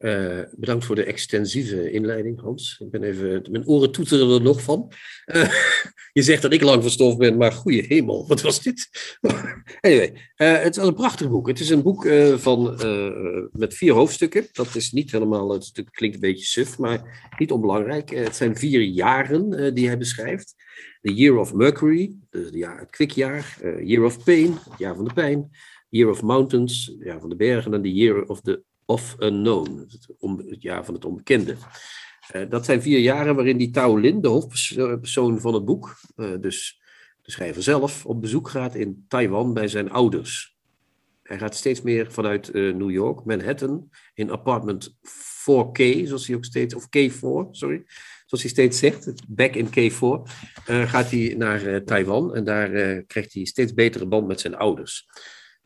[0.00, 2.80] Uh, bedankt voor de extensieve inleiding, Hans.
[2.84, 4.92] Ik ben even, mijn oren toeteren er nog van.
[5.26, 5.50] Uh,
[6.12, 8.88] je zegt dat ik lang verstof ben, maar goede hemel, wat was dit?
[9.80, 11.48] anyway, uh, het is een prachtig boek.
[11.48, 12.62] Het is een boek van,
[13.52, 14.46] met vier hoofdstukken.
[14.52, 18.10] Dat is niet helemaal, het klinkt een beetje suf, maar niet onbelangrijk.
[18.10, 20.54] het zijn vier jaren die hij beschrijft.
[21.00, 23.58] The Year of Mercury, dus ja, het kwikjaar.
[23.84, 25.50] year of Pain, het jaar van de pijn.
[25.88, 27.74] Year of Mountains, het jaar van de bergen.
[27.74, 29.86] En The Year of the of Unknown,
[30.48, 31.56] het, jaar van het onbekende.
[32.36, 36.30] Uh, dat zijn vier jaren waarin die Tao Lin, de hoofdpersoon van het boek, uh,
[36.40, 36.80] dus
[37.22, 40.56] de schrijver zelf, op bezoek gaat in Taiwan bij zijn ouders.
[41.22, 44.94] Hij gaat steeds meer vanuit uh, New York, Manhattan, in apartment
[45.40, 47.82] 4K, zoals hij ook steeds, of K4, sorry,
[48.26, 50.30] zoals hij steeds zegt, back in K4,
[50.64, 55.06] gaat hij naar Taiwan en daar krijgt hij steeds betere band met zijn ouders.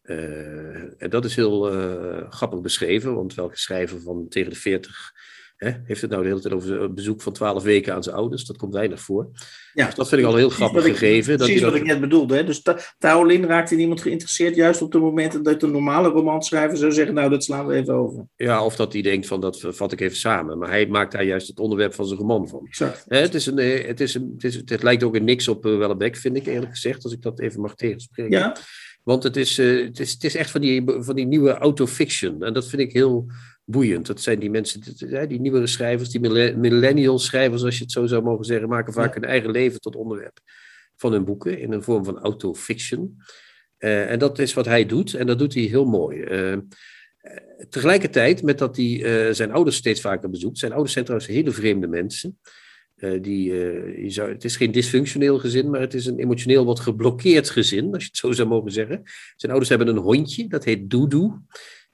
[0.05, 5.13] Uh, en dat is heel uh, grappig beschreven, want welke schrijver van tegen de 40
[5.57, 8.17] hè, heeft het nou de hele tijd over een bezoek van 12 weken aan zijn
[8.17, 8.45] ouders?
[8.45, 9.31] Dat komt weinig voor.
[9.73, 11.37] Ja, dus dat vind ik al een heel grappig gegeven.
[11.37, 12.37] Precies dat wat ik net bedoelde.
[12.37, 12.45] Hè?
[12.45, 12.63] Dus
[12.99, 17.15] Taolin raakt in iemand geïnteresseerd juist op de momenten dat een normale romanschrijver zou zeggen,
[17.15, 18.27] nou dat slaan we even over.
[18.37, 20.59] Ja, of dat hij denkt van dat vat ik even samen.
[20.59, 22.67] Maar hij maakt daar juist het onderwerp van zijn roman van.
[22.67, 23.05] Exact.
[23.09, 25.49] Hè, het, is een, eh, het, is een, het, is, het lijkt ook in niks
[25.49, 28.39] op uh, Wellebeck, vind ik eerlijk gezegd, als ik dat even mag tegenspreken.
[28.39, 28.57] Ja.
[29.05, 32.43] Want het is, uh, het is, het is echt van die, van die nieuwe autofiction.
[32.43, 33.27] En dat vind ik heel
[33.65, 34.07] boeiend.
[34.07, 34.81] Dat zijn die mensen,
[35.29, 36.21] die nieuwere schrijvers, die
[36.57, 39.97] millennial schrijvers, als je het zo zou mogen zeggen, maken vaak hun eigen leven tot
[39.97, 40.39] onderwerp
[40.97, 43.17] van hun boeken in een vorm van autofiction.
[43.79, 46.19] Uh, en dat is wat hij doet en dat doet hij heel mooi.
[46.19, 46.59] Uh,
[47.69, 50.59] tegelijkertijd met dat hij zijn ouders steeds vaker bezoekt.
[50.59, 52.39] Zijn ouders zijn trouwens hele vreemde mensen.
[53.05, 57.51] Uh, die, zou, het is geen dysfunctioneel gezin, maar het is een emotioneel wat geblokkeerd
[57.51, 59.03] gezin, als je het zo zou mogen zeggen.
[59.37, 61.43] Zijn ouders hebben een hondje, dat heet Doedoe.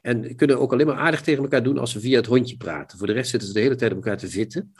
[0.00, 2.98] En kunnen ook alleen maar aardig tegen elkaar doen als ze via het hondje praten.
[2.98, 4.72] Voor de rest zitten ze de hele tijd op elkaar te zitten.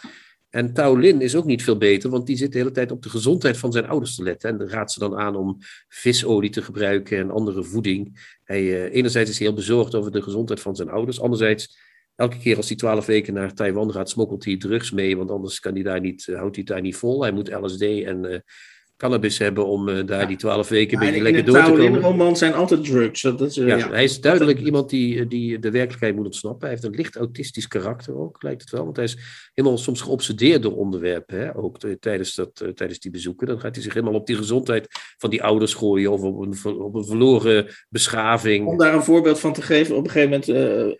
[0.51, 3.09] En Taolin is ook niet veel beter, want die zit de hele tijd op de
[3.09, 4.51] gezondheid van zijn ouders te letten.
[4.51, 5.57] En raadt ze dan aan om
[5.89, 8.35] visolie te gebruiken en andere voeding.
[8.45, 11.21] Hij, uh, enerzijds is hij heel bezorgd over de gezondheid van zijn ouders.
[11.21, 11.79] Anderzijds
[12.21, 15.61] elke keer als hij twaalf weken naar Taiwan gaat, smokkelt hij drugs mee, want anders
[15.61, 17.23] kan hij daar niet, eh, houdt hij daar niet vol.
[17.23, 18.39] Hij moet LSD en uh,
[19.01, 21.85] cannabis hebben om uh, daar die twaalf weken een beetje lekker door te komen.
[21.85, 23.23] In een roman zijn altijd drugs.
[23.23, 26.61] Dat is, uh, ja, ja, hij is duidelijk iemand die, die de werkelijkheid moet ontsnappen.
[26.61, 28.85] Hij heeft een licht autistisch karakter ook, lijkt het wel.
[28.85, 29.17] Want hij is
[29.55, 31.39] helemaal soms geobsedeerd door onderwerpen.
[31.39, 31.57] Hè?
[31.57, 33.47] Ook tijdens, dat, uh, tijdens die bezoeken.
[33.47, 34.87] Dan gaat hij zich helemaal op die gezondheid
[35.19, 36.13] van die ouders gooien.
[36.13, 38.67] Of op een, op een verloren beschaving.
[38.67, 39.97] Om daar een voorbeeld van te geven.
[39.97, 40.99] Op een gegeven moment,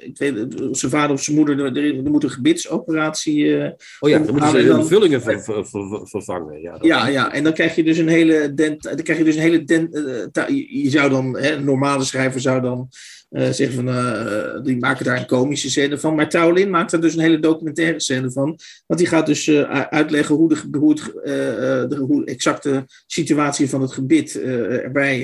[0.00, 3.54] ik weet, zijn vader of zijn moeder, er, er moet een gebitsoperatie.
[4.00, 6.60] oh ja, dan moeten ze hun vullingen ver, ver, ver, vervangen.
[6.60, 9.34] Ja, ja, ja, en dan krijg je dus een hele dent, dan krijg je dus
[9.34, 12.88] een hele dent, uh, je zou dan, hè, een normale schrijver zou dan
[13.34, 16.14] uh, zeggen van, uh, die maken daar een komische scène van.
[16.14, 18.58] Maar Taolin maakt er dus een hele documentaire scène van.
[18.86, 19.50] Want die gaat dus
[19.90, 21.12] uitleggen hoe, de, hoe, het,
[21.90, 25.22] de hoe exacte situatie van het gebit erbij...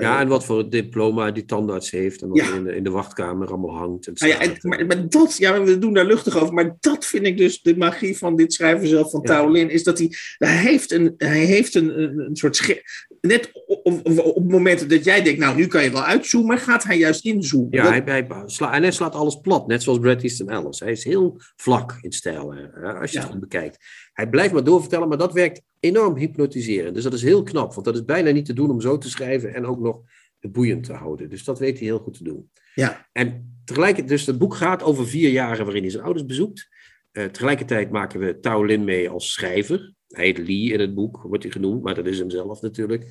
[0.00, 2.54] ja, en wat voor diploma die tandarts heeft en wat ja.
[2.54, 4.06] in, de, in de wachtkamer allemaal hangt.
[4.06, 7.06] En ah, ja, en, maar, maar, dat, ja, we doen daar luchtig over, maar dat
[7.06, 9.28] vind ik dus de magie van dit schrijver zelf van ja.
[9.28, 12.84] Taolin, is dat hij, hij heeft een, hij heeft een, een, een soort...
[13.20, 16.58] Net op, op, op het moment dat jij denkt, nou, nu kan je wel uitzoomen,
[16.58, 17.68] gaat hij juist inzoomen.
[17.70, 20.80] Ja, hij, hij, sla, en hij slaat alles plat, net zoals Bret Easton Ellis.
[20.80, 22.54] Hij is heel vlak in stijl,
[23.00, 23.22] als je ja.
[23.22, 23.84] het goed bekijkt.
[24.12, 26.94] Hij blijft maar doorvertellen, maar dat werkt enorm hypnotiserend.
[26.94, 29.10] Dus dat is heel knap, want dat is bijna niet te doen om zo te
[29.10, 30.00] schrijven en ook nog
[30.40, 31.28] boeiend te houden.
[31.28, 32.50] Dus dat weet hij heel goed te doen.
[32.74, 33.08] Ja.
[33.12, 36.68] En tegelijkertijd, dus het boek gaat over vier jaren waarin hij zijn ouders bezoekt.
[37.12, 39.94] Uh, tegelijkertijd maken we Tao Lin mee als schrijver.
[40.08, 43.04] Hij heet Lee in het boek, wordt hij genoemd, maar dat is hem zelf natuurlijk.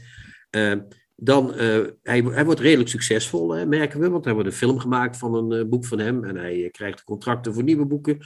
[0.55, 0.73] Uh,
[1.15, 4.79] dan, uh, hij, hij wordt redelijk succesvol, hè, merken we, want er wordt een film
[4.79, 8.19] gemaakt van een uh, boek van hem en hij krijgt contracten voor nieuwe boeken.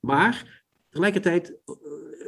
[0.00, 1.54] Maar tegelijkertijd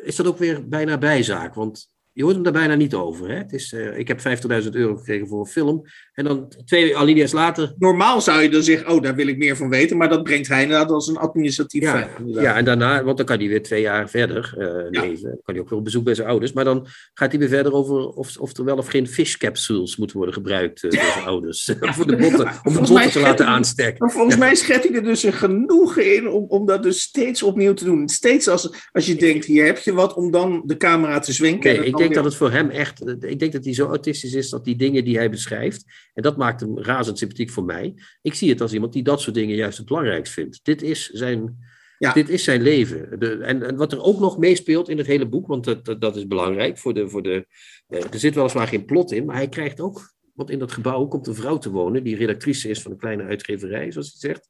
[0.02, 3.28] is dat ook weer bijna bijzaak, want je hoort hem daar bijna niet over.
[3.28, 3.36] Hè?
[3.36, 4.20] Het is, ik heb
[4.64, 5.82] 50.000 euro gekregen voor een film.
[6.16, 7.74] En dan twee alinea's later.
[7.78, 9.96] Normaal zou je dan zeggen: Oh, daar wil ik meer van weten.
[9.96, 12.10] Maar dat brengt hij inderdaad als een administratief ja, feit.
[12.26, 15.00] Ja, en daarna, want dan kan hij weer twee jaar verder uh, ja.
[15.00, 15.22] leven.
[15.22, 16.52] Dan kan hij ook weer op bezoek bij zijn ouders.
[16.52, 20.16] Maar dan gaat hij weer verder over of, of er wel of geen fishcapsules moeten
[20.16, 21.70] worden gebruikt uh, door zijn ouders.
[21.80, 23.96] voor de botten, om de botten te laten aanstekken.
[23.98, 27.42] Maar volgens mij schet hij er dus een genoegen in om, om dat dus steeds
[27.42, 28.08] opnieuw te doen.
[28.08, 31.76] Steeds als, als je denkt: Hier heb je wat, om dan de camera te zwenken.
[31.76, 33.08] Nee, ik denk dat het voor hem echt.
[33.20, 35.84] Ik denk dat hij zo autistisch is dat die dingen die hij beschrijft.
[36.16, 37.94] En dat maakt hem razend sympathiek voor mij.
[38.22, 40.60] Ik zie het als iemand die dat soort dingen juist het belangrijkst vindt.
[40.62, 41.56] Dit is zijn,
[41.98, 42.12] ja.
[42.12, 43.18] dit is zijn leven.
[43.18, 46.00] De, en, en, wat er ook nog meespeelt in het hele boek, want dat, dat,
[46.00, 47.08] dat is belangrijk voor de.
[47.08, 47.46] Voor de
[47.88, 50.14] uh, er zit weliswaar geen plot in, maar hij krijgt ook.
[50.34, 53.22] Want in dat gebouw komt een vrouw te wonen die redactrice is van een kleine
[53.22, 54.48] uitgeverij, zoals hij zegt.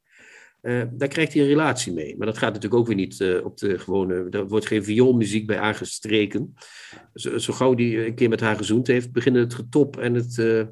[0.61, 2.17] Uh, daar krijgt hij een relatie mee.
[2.17, 4.27] Maar dat gaat natuurlijk ook weer niet uh, op de gewone.
[4.29, 6.53] Er wordt geen vioolmuziek bij aangestreken.
[7.13, 10.37] Zo, zo gauw die een keer met haar gezoend heeft, beginnen het getop en het
[10.37, 10.63] uh,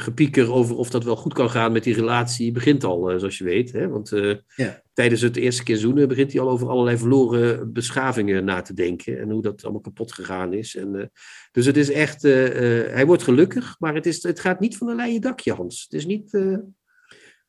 [0.00, 2.52] gepieker over of dat wel goed kan gaan met die relatie.
[2.52, 3.72] Begint al, zoals je weet.
[3.72, 3.88] Hè?
[3.88, 4.08] Want
[4.56, 4.82] ja.
[4.92, 9.20] tijdens het eerste keer zoenen begint hij al over allerlei verloren beschavingen na te denken.
[9.20, 10.76] En hoe dat allemaal kapot gegaan is.
[10.76, 11.10] En,
[11.52, 12.22] dus het is echt.
[12.22, 15.82] hij wordt gelukkig, maar het, is, het gaat niet van een leien dakje, Hans.
[15.82, 16.38] Het is niet.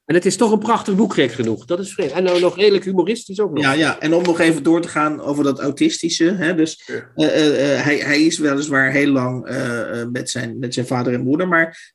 [0.05, 1.65] En het is toch een prachtig boek, gek genoeg.
[1.65, 2.11] Dat is vreemd.
[2.11, 3.63] En nou nog redelijk humoristisch ook nog.
[3.63, 3.99] Ja, ja.
[3.99, 6.31] en om nog even door te gaan over dat autistische.
[6.31, 7.11] Hè, dus, ja.
[7.15, 11.23] uh, uh, hij, hij is weliswaar heel lang uh, met, zijn, met zijn vader en
[11.23, 11.93] moeder, maar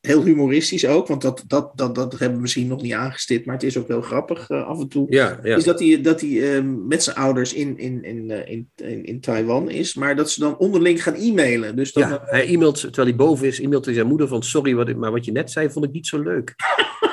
[0.00, 1.06] heel humoristisch ook.
[1.06, 3.88] Want dat, dat, dat, dat hebben we misschien nog niet aangestipt, maar het is ook
[3.88, 5.06] wel grappig af en toe.
[5.08, 5.56] Ja, ja.
[5.56, 9.70] Is dat hij, dat hij met zijn ouders in, in, in, in, in, in Taiwan
[9.70, 11.76] is, maar dat ze dan onderling gaan e-mailen.
[11.76, 14.74] Dus dan, ja, hij e-mailt, terwijl hij boven is, e-mailt hij zijn moeder van sorry,
[14.74, 16.54] wat maar wat je net zei vond ik niet zo leuk.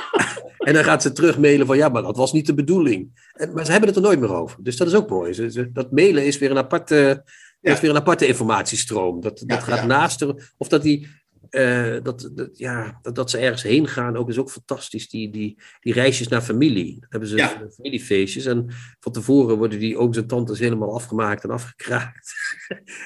[0.63, 3.29] En dan gaat ze terug mailen van ja, maar dat was niet de bedoeling.
[3.33, 4.63] En, maar ze hebben het er nooit meer over.
[4.63, 5.33] Dus dat is ook mooi.
[5.33, 7.23] Ze, ze, dat mailen is weer een aparte,
[7.59, 7.71] ja.
[7.71, 9.21] is weer een aparte informatiestroom.
[9.21, 10.53] Dat, dat ja, gaat naast er.
[10.57, 11.21] Of dat die.
[11.55, 15.09] Uh, dat, dat, ja, dat, dat, ze ergens heen gaan, ook is ook fantastisch.
[15.09, 16.99] Die, die, die reisjes naar familie.
[16.99, 17.67] Dan hebben ze ja.
[17.75, 18.45] familiefeestjes.
[18.45, 18.67] En
[18.99, 22.33] van tevoren worden die ooms en tantes helemaal afgemaakt en afgekraakt.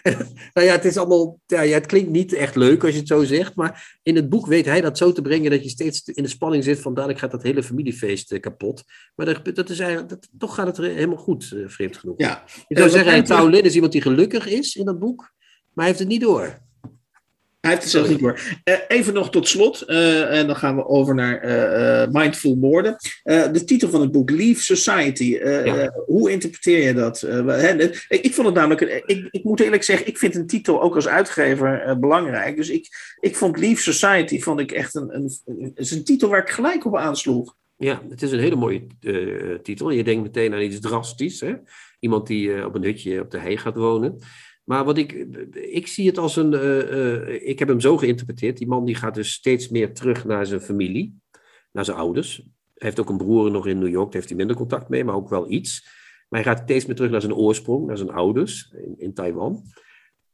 [0.53, 1.39] nou ja, het is allemaal.
[1.45, 3.55] Ja, ja, het klinkt niet echt leuk als je het zo zegt.
[3.55, 6.29] Maar in het boek weet hij dat zo te brengen dat je steeds in de
[6.29, 8.83] spanning zit van dadelijk gaat dat hele familiefeest kapot.
[9.15, 12.15] Maar dat, dat is eigenlijk, dat, toch gaat het helemaal goed, uh, vreemd genoeg.
[12.17, 12.43] Ja.
[12.67, 15.19] Je zou zeggen, Lin is iemand die gelukkig is in dat boek,
[15.73, 16.65] maar hij heeft het niet door.
[17.67, 18.39] Hij heeft het zelfs niet door.
[18.63, 22.95] Uh, even nog tot slot, uh, en dan gaan we over naar uh, Mindful Moorden.
[23.23, 25.23] de titel van het boek, Leave Society.
[25.23, 25.93] Ja.
[26.05, 27.27] hoe interpreteer je dat?
[28.07, 31.07] ik vond het namelijk, ik, ik, moet eerlijk zeggen, ik vind een titel ook als
[31.07, 32.55] uitgever belangrijk.
[32.55, 32.87] Dus ik,
[33.19, 36.49] ik vond Leave Society vond ik echt een, een, een, is een titel waar ik
[36.49, 37.55] gelijk op aansloeg.
[37.77, 38.87] Ja, het is een hele mooie
[39.63, 39.89] titel.
[39.89, 41.39] Je denkt meteen aan iets drastisch.
[41.39, 41.53] Hè?
[41.99, 44.19] Iemand die op een hutje op de hei gaat wonen.
[44.67, 45.11] Maar wat ik,
[45.53, 46.53] ik zie het als een.
[46.53, 48.57] Uh, uh, ik heb hem zo geïnterpreteerd.
[48.57, 51.19] Die man die gaat dus steeds meer terug naar zijn familie,
[51.71, 52.35] naar zijn ouders.
[52.35, 55.03] Hij heeft ook een broer nog in New York, daar heeft hij minder contact mee,
[55.03, 55.87] maar ook wel iets.
[56.29, 59.63] Maar hij gaat steeds meer terug naar zijn oorsprong, naar zijn ouders in, in Taiwan.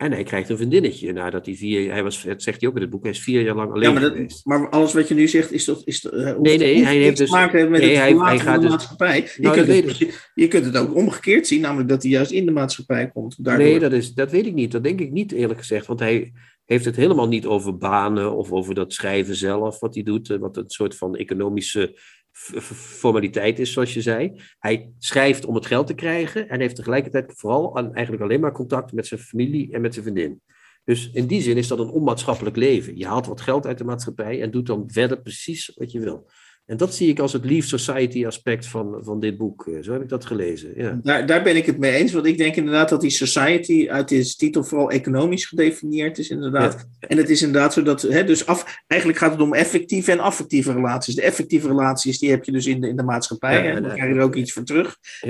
[0.04, 2.82] En hij krijgt een vriendinnetje nadat hij vier hij was, dat zegt hij ook in
[2.82, 4.46] het boek, hij is vier jaar lang alleen Ja, maar, dat, geweest.
[4.46, 5.82] maar alles wat je nu zegt, is toch.
[5.86, 8.40] Is, toch, eh, Nee, nee, hij heeft te dus- maken met nee, het hij- hij
[8.40, 9.16] gaat de dus- maatschappij.
[9.18, 12.12] Je, Nou, kunt dat het, je, je kunt het ook omgekeerd zien, namelijk dat hij
[12.12, 13.44] juist in de maatschappij komt.
[13.44, 13.66] Daardoor.
[13.66, 14.72] Nee, dat, is, dat weet ik niet.
[14.72, 15.86] Dat denk ik niet, eerlijk gezegd.
[15.86, 16.32] Want hij
[16.66, 20.30] heeft het helemaal niet over banen of over dat schrijven zelf, wat hij doet.
[20.30, 21.98] eh, Wat een soort van economische
[22.34, 24.42] formaliteit is, zoals je zei.
[24.60, 28.94] Hij schrijft om het geld te krijgen en heeft tegelijkertijd vooral eigenlijk alleen maar contact
[28.94, 30.42] met zijn familie en met zijn vriendin.
[30.84, 32.98] Dus in die zin is dat een onmaatschappelijk leven.
[32.98, 36.30] Je haalt wat geld uit de maatschappij en doet dan verder precies wat je wil.
[36.66, 39.68] En dat zie ik als het Leave Society aspect van, van dit boek.
[39.68, 40.72] Eh, Zo heb ik dat gelezen.
[40.76, 41.00] Ja.
[41.04, 44.10] Daar, daar ben ik het mee eens, want ik denk inderdaad dat die society uit
[44.10, 46.86] deze titel vooral economisch gedefinieerd is, inderdaad.
[47.00, 50.20] En het is inderdaad zo dat, hè, dus af, eigenlijk gaat het om effectieve en
[50.20, 51.16] affectieve relaties.
[51.16, 53.94] De effectieve relaties, die heb je dus in de, in de maatschappij, Ja, en eh,
[53.94, 54.98] krijg je er ook iets voor terug.
[55.22, 55.30] Eh,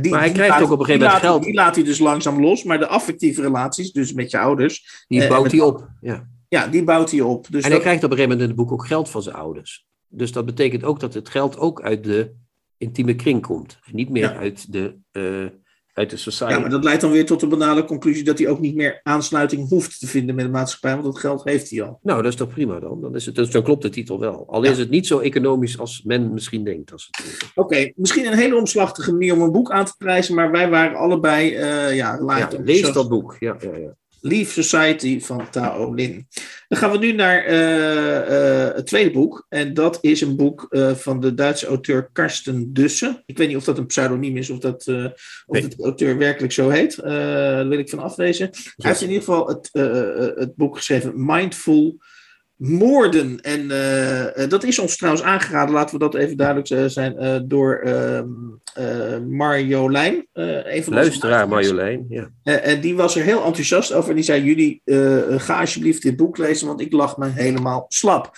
[0.00, 1.42] die, Maar hij krijgt laat- ook op een gegeven moment geld.
[1.42, 5.22] Die laat hij dus langzaam los, maar de affectieve relaties, dus met je ouders, Die
[5.22, 5.88] Eh, bouwt hij op.
[6.00, 6.28] Ja.
[6.48, 7.46] ja, die bouwt hij op.
[7.50, 9.22] Dus en hij dat- krijgt op een gegeven moment in het boek ook geld van
[9.22, 9.88] zijn ouders.
[10.12, 12.32] Dus dat betekent ook dat het geld ook uit de
[12.76, 13.78] intieme kring komt.
[13.84, 14.36] En niet meer Ja.
[14.36, 15.46] uit, de, eh,
[15.92, 16.52] uit de society.
[16.52, 19.00] Ja, maar dat leidt dan weer tot de banale conclusie dat hij ook niet meer
[19.02, 21.98] aansluiting hoeft te vinden met de maatschappij, want dat geld heeft hij al.
[22.02, 23.00] Nou, dat is toch prima dan?
[23.00, 24.46] Dan, is het, dus dan klopt de titel wel.
[24.48, 24.70] Al Ja.
[24.70, 26.92] is het niet zo economisch als men misschien denkt.
[26.92, 30.50] Als het, Oké, misschien een hele omslachtige manier om een boek aan te prijzen, maar
[30.50, 31.50] wij waren allebei,
[31.94, 33.36] ja, live ja, lees dat boek.
[33.40, 33.96] Ja, ja, ja.
[34.20, 36.26] Leave Society van Tao Lin.
[36.68, 39.46] Dan gaan we nu naar eh, eh, het tweede boek.
[39.48, 43.22] En dat is een boek eh, van de Duitse auteur Karsten Dussen.
[43.26, 45.12] Ik weet niet of dat een pseudoniem is of dat of
[45.46, 45.68] Nee.
[45.68, 46.96] de auteur werkelijk zo heet.
[46.96, 48.50] Daar wil ik van afwezen.
[48.52, 49.68] Hij heeft in ieder geval het,
[50.38, 51.98] het boek geschreven Mindful
[52.60, 53.40] Moorden.
[53.40, 57.44] En eh, eh, dat is ons trouwens aangeraden, laten we dat even duidelijk eh, zijn,
[57.48, 60.26] door eh, Marjolein.
[60.32, 61.48] een van onze Luisteraar.
[61.48, 62.06] Marjolein.
[62.08, 62.30] Ja.
[62.42, 64.10] En die was er heel enthousiast over.
[64.10, 64.82] En die zei: Jullie,
[65.38, 68.30] ga alsjeblieft dit boek lezen, want ik lach me helemaal slap.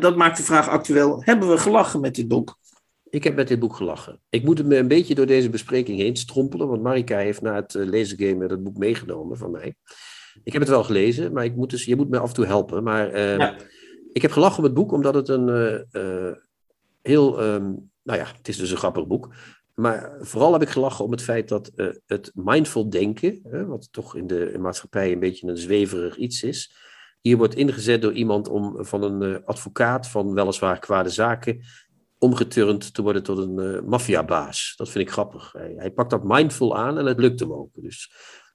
[0.00, 2.58] Dat maakt de vraag actueel: Hebben we gelachen met dit boek?
[3.10, 4.20] Ik heb met dit boek gelachen.
[4.28, 7.74] Ik moet me een beetje door deze bespreking heen strompelen, want Marika heeft na het
[7.74, 9.74] uh, lezen dat boek meegenomen van mij.
[10.44, 12.46] Ik heb het wel gelezen, maar ik moet dus, je moet me af en toe
[12.46, 12.82] helpen.
[12.82, 13.56] Maar uh, Ja.
[14.12, 15.48] ik heb gelachen om het boek, omdat het een
[15.92, 16.32] uh,
[17.02, 19.34] heel, um, nou ja, het is dus een grappig boek.
[19.74, 23.88] Maar vooral heb ik gelachen om het feit dat uh, het mindful denken, hè, wat
[23.92, 26.74] toch in de maatschappij een beetje een zweverig iets is,
[27.20, 31.60] hier wordt ingezet door iemand om van een advocaat van weliswaar kwade zaken
[32.20, 34.74] omgeturnd te worden tot een uh, maffiabaas.
[34.76, 35.52] Dat vind ik grappig.
[35.52, 37.70] Hij, hij, pakt dat mindful aan en het lukt hem ook.
[37.74, 38.12] Dus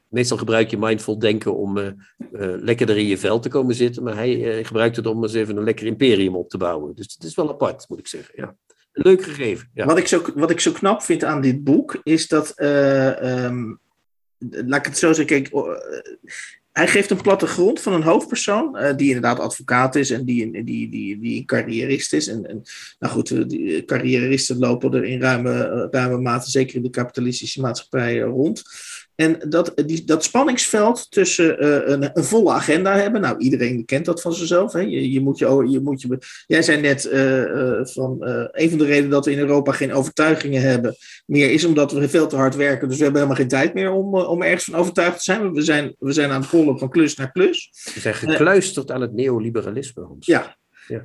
[0.10, 1.92] meestal gebruik je mindful denken om uh, uh,
[2.62, 5.58] lekkerder in je vel te komen zitten, maar hij uh, gebruikt het om eens even
[5.58, 6.96] een lekker imperium op te bouwen.
[6.96, 8.34] Dus het is wel apart, moet ik zeggen.
[8.38, 8.56] Ja.
[8.92, 9.70] Leuk gegeven.
[9.74, 12.54] Wat, ik zo, wat ik zo knap vind aan dit boek is dat.
[12.62, 13.80] Um,
[14.38, 15.26] laat ik het zo zeggen.
[15.26, 15.62] Kijk, uh,
[16.72, 20.90] hij geeft een plattegrond van een hoofdpersoon, uh, die inderdaad advocaat is en die, die,
[20.90, 22.28] die, die een carrierist is.
[22.28, 22.62] En, en
[23.00, 28.20] nou goed, die carrieristen lopen er in ruime, ruime mate, zeker in de kapitalistische maatschappij,
[28.20, 28.64] rond.
[29.16, 33.22] En dat, die, dat spanningsveld tussen uh, een, een, volle agenda hebben.
[33.22, 34.74] Nou, iedereen kent dat van zichzelf.
[34.74, 34.80] Hè?
[34.80, 36.18] Je, je, moet je, je moet je.
[36.48, 38.18] Jij zei net uh, van
[38.52, 40.96] een van de redenen dat we in Europa geen overtuigingen hebben.
[41.26, 42.88] Meer is omdat we veel te hard werken.
[42.88, 45.54] Dus we hebben helemaal geen tijd meer om, om ergens van overtuigd te zijn.
[45.54, 47.70] We zijn, we zijn aan het rollen van klus naar klus.
[47.94, 50.04] We zijn gekluisterd aan het neoliberalisme.
[50.04, 50.26] Hans.
[50.26, 50.56] Ja,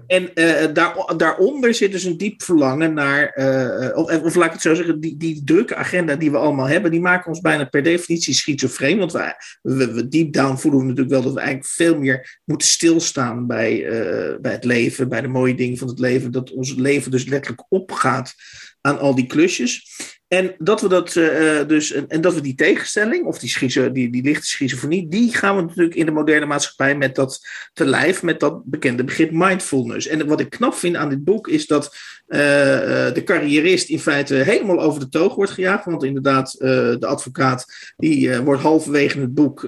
[0.06, 0.30] En
[0.72, 4.74] daar, daaronder zit dus een diep verlangen naar, uh, of, of laat ik het zo
[4.74, 8.34] zeggen, die, die drukke agenda die we allemaal hebben, die maken ons bijna per definitie
[8.34, 8.98] schizofreen.
[8.98, 12.40] Want we, we, we deep down voelen we natuurlijk wel dat we eigenlijk veel meer
[12.44, 16.30] moeten stilstaan bij, uh, bij het leven, bij de mooie dingen van het leven.
[16.30, 18.34] Dat ons leven dus letterlijk opgaat
[18.80, 19.92] aan al die klusjes.
[20.30, 24.10] En dat we dat uh, dus, en, dat we die tegenstelling, of die, schizo, die,
[24.10, 27.40] die lichte schizofrenie, die gaan we natuurlijk in de moderne maatschappij met dat
[27.72, 30.06] te lijf, met dat bekende begrip mindfulness.
[30.06, 31.84] En wat ik knap vind aan dit boek is dat
[32.28, 32.38] uh,
[33.12, 35.84] de carrierist in feite helemaal over de toog wordt gejaagd.
[35.84, 37.66] Want inderdaad, de advocaat,
[37.96, 39.66] die wordt halverwege het boek,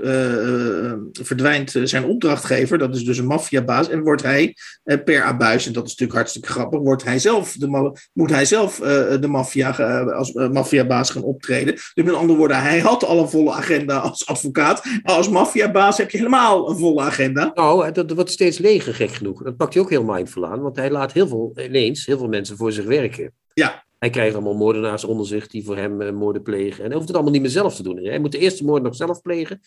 [1.12, 4.56] verdwijnt zijn opdrachtgever, dat is dus een maffiabaas, en wordt hij
[5.04, 8.76] per abuis, en dat is natuurlijk hartstikke grappig, wordt hij zelf de, moet hij zelf
[9.20, 9.70] de maffia
[10.10, 11.74] als maffiabaas gaan optreden.
[11.74, 14.82] Dus met andere woorden, hij had al een volle agenda als advocaat.
[15.02, 17.50] Als maffiabaas heb je helemaal een volle agenda.
[17.54, 19.42] Nou, dat wordt steeds leger, gek genoeg.
[19.42, 22.28] Dat pakt hij ook heel mindful aan, want hij laat heel veel, ineens heel veel
[22.28, 23.32] mensen voor zich werken.
[23.54, 23.84] Ja.
[23.98, 26.78] Hij krijgt allemaal moordenaars onder zich die voor hem uh, moorden plegen.
[26.78, 27.96] En hij hoeft het allemaal niet meer zelf te doen.
[27.96, 29.60] Hij moet de eerste moord nog zelf plegen.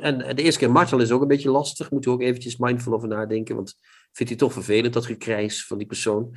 [0.00, 1.90] En de eerste keer martelen is ook een beetje lastig.
[1.90, 3.54] Moet hij ook eventjes mindful over nadenken.
[3.54, 3.74] Want
[4.12, 6.34] vindt hij toch vervelend, dat gekrijs van die persoon.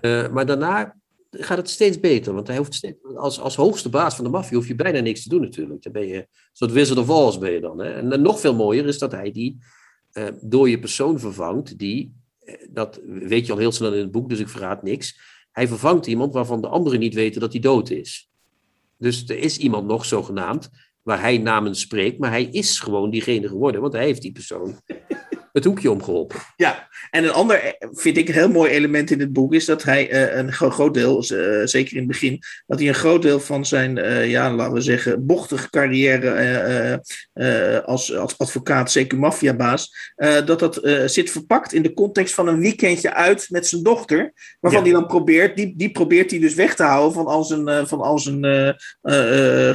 [0.00, 0.96] Uh, maar daarna
[1.30, 2.34] gaat het steeds beter.
[2.34, 5.22] Want hij hoeft steeds, als, als hoogste baas van de maffia hoef je bijna niks
[5.22, 5.82] te doen natuurlijk.
[5.82, 7.78] Dan ben je een soort Wizard of Oz ben je dan.
[7.78, 7.92] Hè?
[7.92, 9.58] En, nog veel mooier is dat hij die
[10.12, 11.78] uh, door je persoon vervangt.
[11.78, 12.14] Die,
[12.44, 15.20] uh, dat weet je al heel snel in het boek, dus ik verraad niks.
[15.52, 18.30] Hij vervangt iemand waarvan de anderen niet weten dat hij dood is.
[18.96, 20.70] Dus er is iemand nog zogenaamd
[21.02, 24.80] waar hij namens spreekt, maar hij is gewoon diegene geworden, want hij heeft die persoon
[25.58, 26.38] het hoekje omgeholpen.
[26.56, 29.64] Ja, en een ander, eh, vind ik, een heel mooi element in het boek is
[29.64, 33.22] dat hij uh, een groot deel, uh, zeker in het begin, dat hij een groot
[33.22, 37.02] deel van zijn, uh, ja, laten we zeggen, bochtige carrière
[37.84, 40.12] als, als advocaat, zeker maffiabaas,
[40.44, 44.82] dat dat zit verpakt in de context van een weekendje uit met zijn dochter, waarvan
[44.82, 48.00] hij dan probeert, die, die probeert hij dus weg te houden van al zijn, van
[48.00, 48.44] al zijn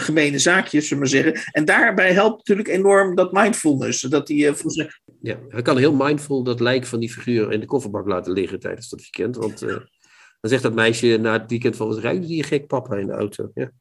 [0.01, 1.51] gemene zaakjes, zullen we maar zeggen.
[1.51, 4.89] En daarbij helpt natuurlijk enorm dat mindfulness, dat hij voor zijn
[5.21, 5.37] ja,
[5.77, 9.35] heel mindful dat lijk van die figuur in de kofferbak laten liggen tijdens dat weekend.
[9.35, 9.69] Want uh,
[10.39, 13.13] dan zegt dat meisje na het weekend van, wat ruikt die gek papa in de
[13.13, 13.51] auto?
[13.53, 13.71] Ja.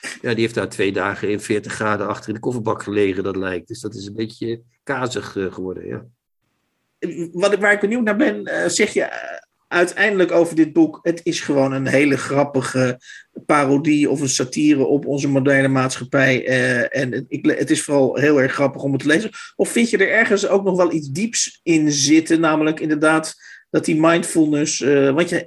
[0.00, 3.36] ja, die heeft daar twee dagen in 40 graden achter in de kofferbak gelegen, dat
[3.36, 3.68] lijkt.
[3.68, 6.04] Dus dat is een beetje kazig uh, geworden, ja.
[7.32, 9.08] Wat, waar ik benieuwd naar ben, uh, zeg je
[9.72, 13.00] uiteindelijk over dit boek, het is gewoon een hele grappige
[13.46, 16.48] parodie of een satire op onze moderne maatschappij.
[16.48, 19.30] Uh, en het, ik, het, is vooral heel erg grappig om het te lezen.
[19.56, 22.40] Of vind je er ergens ook nog wel iets dieps in zitten?
[22.40, 23.34] Namelijk inderdaad
[23.70, 24.80] dat die mindfulness.
[24.80, 25.46] Uh, want je,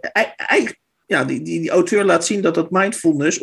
[1.05, 3.39] ja, die, die, die auteur laat zien dat dat mindfulness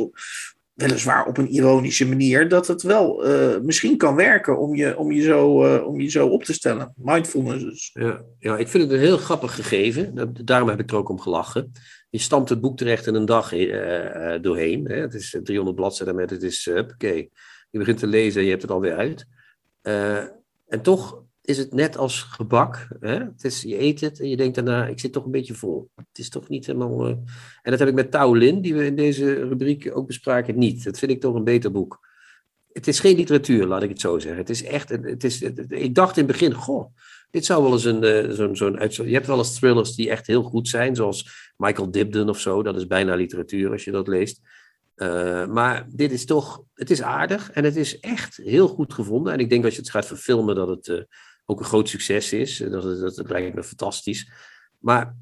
[0.83, 5.13] weliswaar op een ironische manier, dat het wel uh, misschien kan werken om je, om,
[5.13, 6.93] je zo, uh, om je zo op te stellen.
[6.97, 7.91] Mindfulness dus.
[7.93, 10.35] Ja, ja, ik vind het een heel grappig gegeven.
[10.45, 11.73] Daarom heb ik er ook om gelachen.
[12.11, 14.85] Je stampt het boek terecht in een dag uh, doorheen.
[14.85, 14.97] Hè?
[14.97, 17.27] Het is 300 bladzijden met het is, oké.
[17.71, 19.27] Je begint te lezen en je hebt het alweer uit.
[20.69, 22.89] en toch is het net als gebak.
[23.01, 23.15] Hè?
[23.15, 25.91] Het is, je eet het en je denkt daarna, ik zit toch een beetje vol.
[25.95, 27.09] Het is toch niet helemaal...
[27.09, 27.15] Uh...
[27.63, 30.85] En dat heb ik met Taolin, die we in deze rubriek ook bespraken, niet.
[30.85, 32.11] Dat vind ik toch een beter boek.
[32.73, 34.41] Het is geen literatuur, laat ik het zo zeggen.
[34.41, 34.89] Het is echt...
[34.89, 36.95] Het is, ik dacht in het begin, goh,
[37.31, 38.03] dit zou wel eens een...
[38.05, 38.79] Uh, zo'n, zo'n
[39.09, 42.63] je hebt wel eens thrillers die echt heel goed zijn, zoals Michael Dibden of zo.
[42.63, 44.41] Dat is bijna literatuur als je dat leest.
[44.97, 49.33] Uh, maar dit is toch, het is aardig en het is echt heel goed gevonden.
[49.33, 51.07] En ik denk als je het gaat verfilmen, dat het
[51.47, 52.57] ook een groot succes is.
[52.57, 54.31] Dat, dat, dat lijkt me fantastisch.
[54.79, 55.17] Maar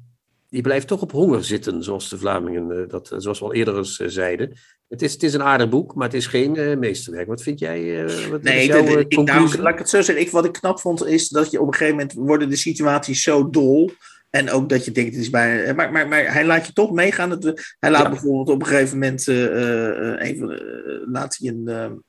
[0.49, 3.77] je blijft toch op honger zitten, zoals de Vlamingen, uh, dat, zoals we al eerder
[3.77, 4.57] eens zeiden.
[4.87, 7.27] Het is, het is een aardig boek, maar het is geen meesterwerk.
[7.27, 8.05] Wat vind jij?
[8.29, 10.25] wat nee, jouw, ik, nou, laat ik het zo zeggen.
[10.25, 13.23] Ik, wat ik knap vond, is dat je op een gegeven moment worden de situaties
[13.23, 13.91] zo dol
[14.31, 15.73] en ook dat je denkt, het is bij.
[15.75, 17.39] Maar, maar, maar hij laat je toch meegaan.
[17.79, 19.27] hij laat bijvoorbeeld op een gegeven moment.
[19.27, 20.59] Uh, uh, van,
[21.11, 22.03] laat hij een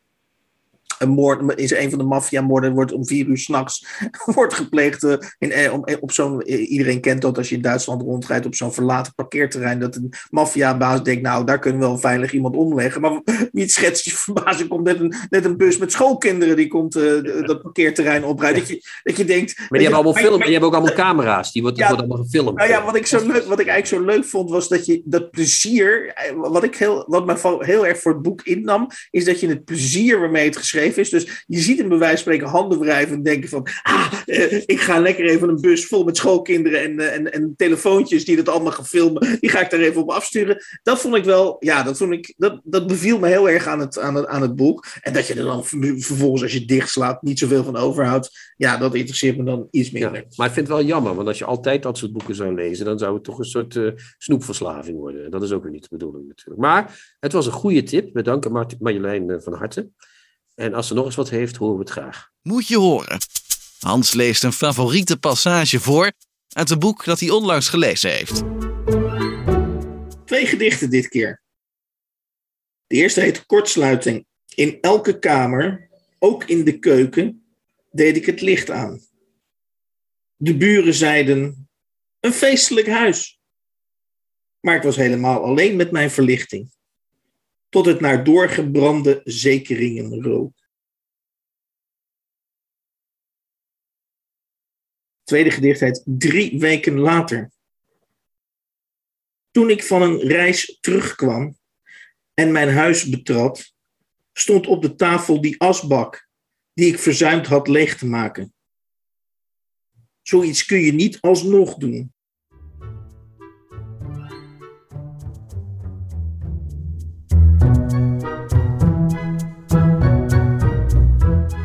[1.03, 3.87] een moord, is een van de maffiamoorden wordt om vier uur s'nachts
[4.35, 5.03] wordt gepleegd.
[5.03, 8.55] Uh, in, uh, om, op zo'n, iedereen kent dat als je in Duitsland rondrijdt op
[8.55, 9.79] zo'n verlaten parkeerterrein.
[9.79, 13.01] Dat een maffiabaas denkt, nou daar kunnen we wel veilig iemand omleggen.
[13.01, 13.21] Maar
[13.53, 17.63] niet schets je verbazing, komt net een, net een bus met schoolkinderen die komt dat
[17.63, 18.59] parkeerterrein oprijden.
[18.59, 19.59] Dat je, dat je denkt...
[19.59, 22.25] Maar die hebben allemaal film, die hebben ook allemaal camera's, die wordt, ja, wordt allemaal
[22.25, 22.57] gefilmd.
[22.57, 25.03] Nou ja, wat ik, zo leuk, wat ik eigenlijk zo leuk vond was dat je
[25.05, 29.41] dat plezier, wat, ik heel, wat me heel erg voor het boek innam, is dat
[29.41, 31.11] je het plezier waarmee het geschreven is.
[31.11, 34.53] Dus je ziet hem bij wijze van spreken handen wrijven en denken van, ah, eh,
[34.53, 38.37] ik ga lekker even een bus vol met schoolkinderen en, eh, en, en telefoontjes die
[38.37, 40.65] dat allemaal gaan filmen, die ga ik daar even op afsturen.
[40.83, 43.81] Dat vond ik wel, ja, dat, vond ik, dat, dat beviel me heel erg aan
[43.81, 44.87] het, aan, het, aan het boek.
[45.01, 48.95] En dat je er dan vervolgens, als je dichtslaat, niet zoveel van overhoudt, ja, dat
[48.95, 50.15] interesseert me dan iets minder.
[50.15, 52.55] Ja, maar ik vind het wel jammer, want als je altijd dat soort boeken zou
[52.55, 55.31] lezen, dan zou het toch een soort uh, snoepverslaving worden.
[55.31, 56.61] Dat is ook weer niet de bedoeling natuurlijk.
[56.61, 58.15] Maar het was een goede tip.
[58.15, 59.91] We danken Marjolein van harte.
[60.55, 62.31] En als ze nog eens wat heeft, horen we het graag.
[62.43, 63.19] Moet je horen.
[63.79, 66.13] Hans leest een favoriete passage voor
[66.49, 68.43] uit een boek dat hij onlangs gelezen heeft.
[70.25, 71.43] Twee gedichten dit keer.
[72.87, 74.27] De eerste heet Kortsluiting.
[74.55, 75.89] In elke kamer,
[76.19, 77.55] ook in de keuken,
[77.91, 79.01] deed ik het licht aan.
[80.37, 81.69] De buren zeiden:
[82.21, 83.41] Een feestelijk huis.
[84.61, 86.73] Maar ik was helemaal alleen met mijn verlichting
[87.73, 90.53] tot het naar doorgebrande zekeringen rook.
[95.23, 97.51] Tweede gedicht heet Drie weken later.
[99.51, 101.59] Toen ik van een reis terugkwam
[102.35, 103.75] en mijn huis betrad,
[104.33, 106.29] stond op de tafel die asbak
[106.73, 108.55] die ik verzuimd had leeg te maken.
[110.23, 112.15] Zoiets kun je niet alsnog doen.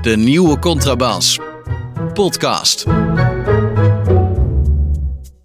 [0.08, 1.40] De nieuwe Contrabas.
[2.14, 2.84] Podcast.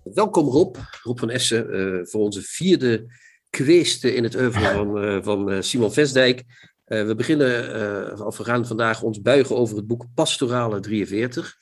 [0.03, 3.07] Welkom Rob, Rob van Essen, uh, voor onze vierde
[3.51, 6.43] kweesten in het oeuvre van, van Simon Vestdijk.
[6.85, 11.57] we beginnen, of we gaan vandaag ons buigen over het boek Pastorale 43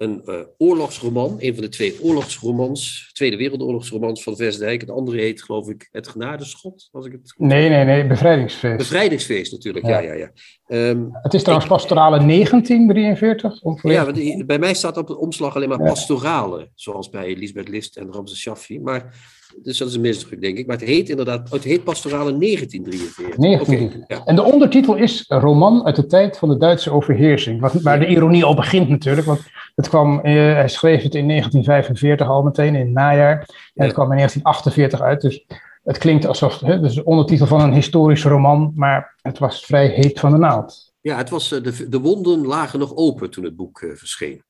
[0.00, 4.80] een uh, oorlogsroman, een van de twee oorlogsromans, Tweede Wereldoorlogsromans van Vestdijk.
[4.80, 8.76] Het andere heet, geloof ik, Het Genadeschot, als ik het Nee, nee, nee, Bevrijdingsfeest.
[8.76, 10.30] Bevrijdingsfeest natuurlijk, ja, ja, ja.
[10.68, 13.82] Um, het is trouwens ik, pastorale 1943?
[13.82, 18.12] Ja, bij mij staat op de omslag alleen maar pastorale, zoals bij Lisbeth List en
[18.12, 18.80] Ramses Shaffi.
[18.80, 19.14] Maar,
[19.62, 20.66] dus dat is een misdruk, denk ik.
[20.66, 23.36] Maar het heet inderdaad, het heet pastorale 1943.
[23.36, 24.18] 1943.
[24.18, 27.60] Okay, En de ondertitel is Roman uit de tijd van de Duitse overheersing.
[27.60, 29.40] Wat, waar de ironie al begint natuurlijk, want
[29.74, 33.48] het kwam, uh, hij schreef het in 1945 al meteen, in het najaar.
[33.74, 35.20] En het kwam in 1948 uit.
[35.20, 35.46] Dus
[35.82, 39.86] het klinkt alsof het dus de ondertitel van een historische roman, maar het was vrij
[39.86, 40.92] heet van de naald.
[41.00, 44.42] Ja, het was, eh, de, de wonden lagen nog open toen het boek uh, verscheen,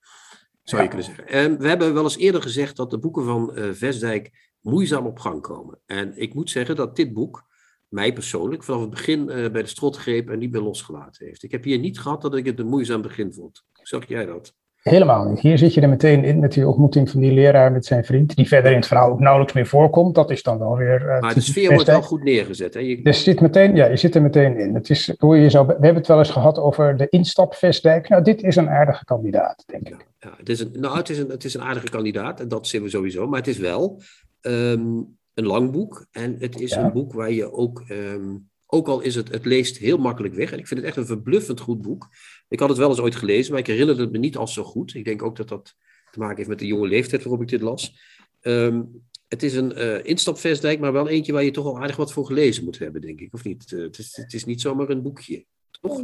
[0.62, 1.28] zou je kunnen zeggen.
[1.28, 5.18] En we hebben wel eens eerder gezegd dat de boeken van uh, Vestdijk moeizaam op
[5.18, 5.78] gang komen.
[5.86, 7.48] En ik moet zeggen dat dit boek
[7.88, 11.42] mij persoonlijk vanaf het begin bij de strot greep en niet meer losgelaten heeft.
[11.42, 13.64] Ik heb hier niet gehad dat ik het een moeizaam begin vond.
[13.82, 14.54] Zag jij dat?
[14.82, 15.40] Helemaal niet.
[15.40, 18.36] Hier zit je er meteen in met die ontmoeting van die leraar met zijn vriend,
[18.36, 20.14] die verder in het verhaal ook nauwelijks meer voorkomt.
[20.14, 21.02] Dat is dan wel weer.
[21.02, 22.74] Uh, maar de sfeer wordt wel goed neergezet.
[22.74, 22.80] Hè?
[22.80, 23.02] Je...
[23.02, 24.74] Dus zit meteen, ja, je zit er meteen in.
[24.74, 28.08] Het is, hoe je zou, we hebben het wel eens gehad over de instapvestdijk.
[28.08, 30.06] Nou, dit is een aardige kandidaat, denk ik.
[30.18, 32.66] Ja, het, is een, nou, het, is een, het is een aardige kandidaat, en dat
[32.66, 33.26] zien we sowieso.
[33.26, 34.00] Maar het is wel
[34.40, 36.06] um, een lang boek.
[36.10, 36.84] En het is ja.
[36.84, 37.84] een boek waar je ook.
[37.88, 40.52] Um, ook al is het, het leest heel makkelijk weg.
[40.52, 42.08] En ik vind het echt een verbluffend goed boek.
[42.48, 44.64] Ik had het wel eens ooit gelezen, maar ik herinnerde het me niet als zo
[44.64, 44.94] goed.
[44.94, 45.74] Ik denk ook dat dat
[46.10, 47.98] te maken heeft met de jonge leeftijd waarop ik dit las.
[48.40, 52.12] Um, het is een uh, instapvestdijk, maar wel eentje waar je toch al aardig wat
[52.12, 53.34] voor gelezen moet hebben, denk ik.
[53.34, 53.70] Of niet?
[53.70, 55.44] Uh, het, is, het is niet zomaar een boekje.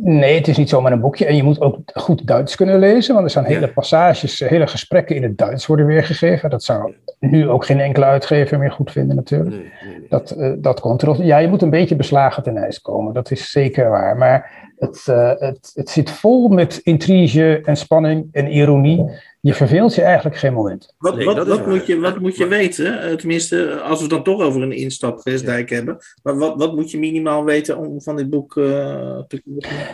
[0.00, 1.26] Nee, het is niet zomaar een boekje.
[1.26, 5.16] En je moet ook goed Duits kunnen lezen, want er staan hele passages, hele gesprekken
[5.16, 6.50] in het Duits worden weergegeven.
[6.50, 9.50] Dat zou nu ook geen enkele uitgever meer goed vinden, natuurlijk.
[9.50, 10.08] Nee, nee, nee.
[10.08, 11.16] Dat, uh, dat komt erop.
[11.16, 14.16] Ja, je moet een beetje beslagen ten ijs komen, dat is zeker waar.
[14.16, 19.10] Maar het, uh, het, het zit vol met intrige en spanning en ironie.
[19.46, 20.94] Je verveelt je eigenlijk geen moment.
[20.98, 23.18] Wat, wat, wat, moet, je, wat moet je weten?
[23.18, 25.76] Tenminste, als we het dan toch over een instap Westdijk ja.
[25.76, 25.98] hebben.
[26.22, 29.42] Maar wat, wat moet je minimaal weten om van dit boek uh, te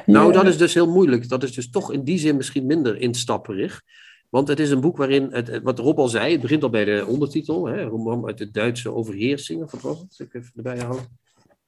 [0.07, 1.28] Nou, dat is dus heel moeilijk.
[1.28, 3.82] Dat is dus toch in die zin misschien minder instapperig.
[4.28, 6.84] Want het is een boek waarin, het, wat Rob al zei, het begint al bij
[6.84, 7.66] de ondertitel.
[7.66, 10.18] Hè, roman uit de Duitse overheersing, of wat was het?
[10.18, 11.20] Ik even erbij halen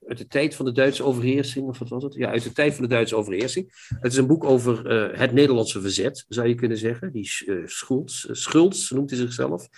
[0.07, 2.15] uit de tijd van de Duitse overheersing, of wat was het?
[2.15, 3.87] Ja, uit de tijd van de Duitse overheersing.
[4.01, 7.13] Het is een boek over uh, het Nederlandse verzet, zou je kunnen zeggen.
[7.13, 7.67] Die uh,
[8.33, 9.69] Schultz noemt hij zichzelf.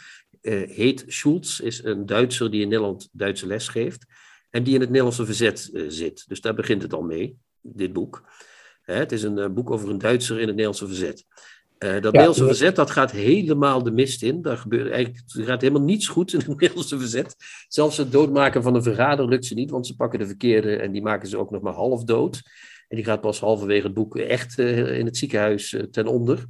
[0.40, 4.06] heet Schultz, is een Duitser die in Nederland Duitse les geeft.
[4.50, 6.24] En die in het Nederlandse verzet zit.
[6.28, 8.28] Dus daar begint het al mee, dit boek.
[8.82, 11.24] het is een boek over een Duitser in het Nederlandse verzet.
[11.78, 14.42] Uh, dat ja, Nederlandse verzet, dat gaat helemaal de mist in.
[14.42, 17.36] Daar gebeurt eigenlijk, er gaat helemaal niets goed in het Nederlandse verzet.
[17.68, 20.92] Zelfs het doodmaken van een verrader lukt ze niet, want ze pakken de verkeerde en
[20.92, 22.42] die maken ze ook nog maar half dood.
[22.88, 26.46] En die gaat pas halverwege het boek echt uh, in het ziekenhuis uh, ten onder.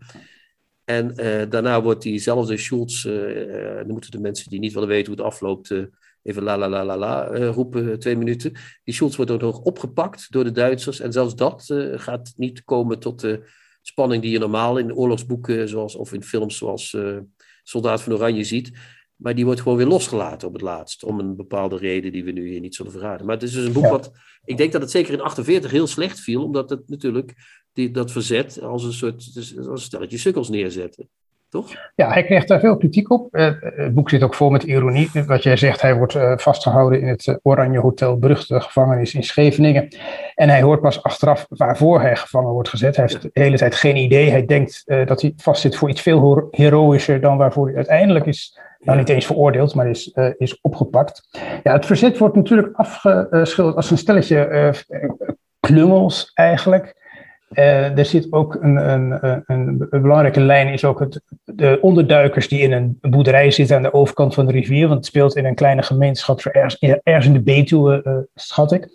[0.84, 1.14] En
[1.48, 5.74] daarna wordt diezelfde Schultz, dan moeten de mensen die niet willen weten hoe het afloopt,
[6.22, 8.52] even la la la la la roepen, twee minuten.
[8.84, 11.64] Die Schultz wordt ook nog opgepakt door de Duitsers en zelfs dat
[11.94, 13.42] gaat niet komen tot de
[13.88, 17.18] spanning die je normaal in oorlogsboeken zoals, of in films zoals uh,
[17.62, 18.72] Soldaat van Oranje ziet.
[19.16, 21.04] Maar die wordt gewoon weer losgelaten op het laatst.
[21.04, 23.26] Om een bepaalde reden die we nu hier niet zullen verraden.
[23.26, 24.12] Maar het is dus een boek wat.
[24.44, 26.44] Ik denk dat het zeker in 48 heel slecht viel.
[26.44, 27.34] Omdat het natuurlijk
[27.72, 29.34] die, dat verzet als een soort.
[29.34, 31.08] Dus als een stelletje sukkels neerzetten.
[31.48, 31.90] Toch?
[31.94, 33.28] Ja, hij kreeg daar veel kritiek op.
[33.36, 35.10] Uh, het boek zit ook vol met ironie.
[35.26, 39.88] Wat jij zegt, hij wordt uh, vastgehouden in het Oranje Hotel, beruchte gevangenis in Scheveningen.
[40.34, 42.96] En hij hoort pas achteraf waarvoor hij gevangen wordt gezet.
[42.96, 44.30] Hij heeft de hele tijd geen idee.
[44.30, 48.58] Hij denkt uh, dat hij vastzit voor iets veel heroïscher dan waarvoor hij uiteindelijk is.
[48.80, 51.28] Nou, niet eens veroordeeld, maar is, is opgepakt.
[51.62, 54.74] Ja, het verzet wordt natuurlijk afgeschilderd als een stelletje
[55.60, 57.05] klungels eigenlijk.
[57.54, 62.48] Uh, er zit ook een, een, een, een, belangrijke lijn, is ook het, de onderduikers
[62.48, 64.86] die in een boerderij zitten aan de overkant van de rivier.
[64.86, 68.88] Want het speelt in een kleine gemeenschap, ergens, ergens in de Betuwe, uh, schat ik.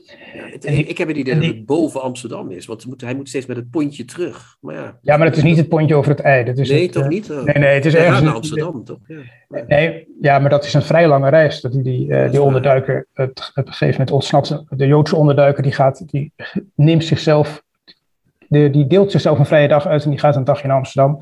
[0.51, 3.29] Het, ik, ik heb het idee dat het boven Amsterdam is, want moet, hij moet
[3.29, 4.57] steeds met het pontje terug.
[4.59, 6.43] Maar ja, ja, maar het is niet het pontje over het ei.
[6.43, 7.29] Dat is nee, het, toch uh, niet?
[7.29, 8.99] nee, nee, het is ergens naar Amsterdam, toch?
[9.07, 9.63] Ja.
[9.67, 11.61] Nee, ja, maar dat is een vrij lange reis.
[11.61, 15.71] Dat die, die, die onderduiker, het, op een gegeven moment ontsnapt, de Joodse onderduiker, die,
[15.71, 16.31] gaat, die
[16.75, 17.63] neemt zichzelf
[18.51, 21.17] de, die deelt zichzelf een vrije dag uit en die gaat een dagje in Amsterdam.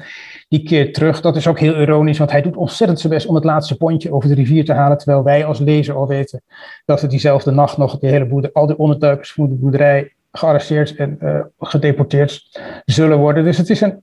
[0.47, 1.21] Die keert terug.
[1.21, 4.13] Dat is ook heel ironisch, want hij doet ontzettend zijn best om het laatste pontje
[4.13, 4.97] over de rivier te halen.
[4.97, 6.41] Terwijl wij als lezer al weten
[6.85, 10.95] dat we diezelfde nacht nog de hele boerder, al die onderduikers van de boerderij gearresteerd
[10.95, 13.43] en uh, gedeporteerd zullen worden.
[13.43, 14.01] Dus het is een,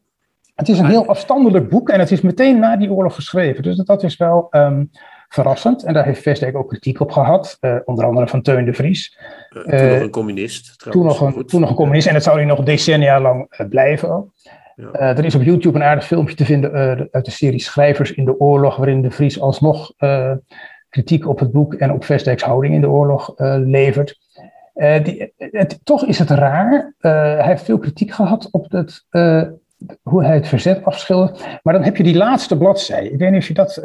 [0.55, 3.63] het is een heel afstandelijk boek en het is meteen na die oorlog geschreven.
[3.63, 4.91] Dus dat is wel um,
[5.29, 5.85] verrassend.
[5.85, 9.19] En daar heeft Vestdijk ook kritiek op gehad, onder andere van Teun de Vries.
[9.51, 10.79] toen nog een communist.
[10.79, 11.19] Trouwens.
[11.19, 14.11] Toen nog een, toen nog een communist en dat zou hij nog decennia lang blijven
[14.11, 14.31] ook.
[14.77, 14.93] Ja.
[14.93, 16.73] er is op YouTube een aardig filmpje te vinden
[17.11, 19.93] uit de serie Schrijvers in de Oorlog, waarin de Vries alsnog
[20.89, 23.33] kritiek op het boek en op Vestdijks houding in de oorlog
[23.65, 24.19] levert.
[25.03, 26.95] Die, het, toch is het raar.
[26.99, 29.07] Hij heeft veel kritiek gehad op het,
[30.03, 31.47] hoe hij het verzet afschildert.
[31.63, 33.11] Maar dan heb je die laatste bladzijde.
[33.11, 33.81] Ik weet niet of je dat,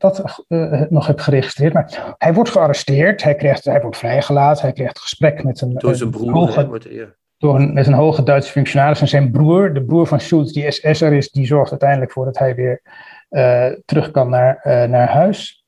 [0.00, 0.44] dat
[0.88, 1.72] nog hebt geregistreerd.
[1.72, 3.22] Maar hij wordt gearresteerd.
[3.22, 4.62] Hij, krijgt, hij wordt vrijgelaten.
[4.62, 7.06] Hij krijgt gesprek met een, door zijn broer, hoge, wordt, ja.
[7.38, 9.00] door een, met een hoge Duitse functionaris.
[9.00, 12.38] En zijn broer, de broer van Schulz, die SS'er is, die zorgt uiteindelijk voor dat
[12.38, 12.82] hij weer
[13.84, 15.59] terug kan naar, naar huis.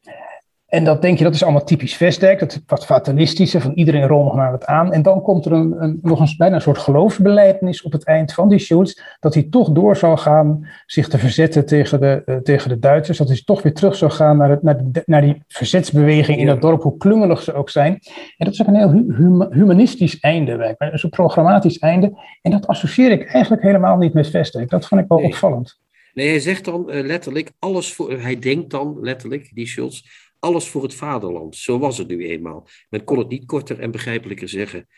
[0.73, 4.25] En dat denk je, dat is allemaal typisch Vestdijk, dat wat fatalistische, van iedereen rol
[4.25, 4.93] nog maar wat aan.
[4.93, 8.33] En dan komt er een, een, nog een, bijna een soort geloofsbelijdenis op het eind
[8.33, 12.37] van die Schulz, dat hij toch door zal gaan zich te verzetten tegen de, uh,
[12.37, 15.21] tegen de Duitsers, dat hij toch weer terug zal gaan naar, het, naar, de, naar
[15.21, 17.93] die verzetsbeweging in dat dorp, hoe klungelig ze ook zijn.
[18.37, 22.13] En dat is ook een heel hum, humanistisch einde, een soort programmatisch einde.
[22.43, 24.71] En dat associeer ik eigenlijk helemaal niet met Vestdijk.
[24.71, 25.27] Dat vond ik wel nee.
[25.27, 25.81] opvallend.
[26.15, 28.13] Nee, hij zegt dan uh, letterlijk alles voor.
[28.13, 30.03] Hij denkt dan letterlijk, die Schulz,
[30.43, 31.57] alles voor het vaderland.
[31.57, 32.69] Zo was het nu eenmaal.
[32.91, 34.89] Men kon het niet korter en begrijpelijker zeggen.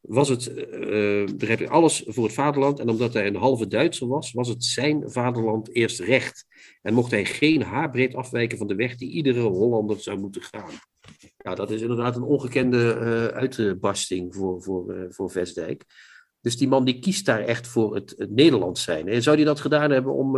[0.00, 0.52] Was het,
[1.40, 2.80] uh, alles voor het vaderland.
[2.80, 6.46] En omdat hij een halve Duitser was, was het zijn vaderland eerst recht.
[6.82, 10.70] En mocht hij geen haarbreed afwijken van de weg die iedere Hollander zou moeten gaan.
[11.36, 15.84] Ja, dat is inderdaad een ongekende uh, uitbarsting voor, voor, voor Vestdijk.
[16.40, 19.08] Dus die man die kiest daar echt voor het, het Nederlands zijn.
[19.08, 20.36] En zou hij dat gedaan hebben om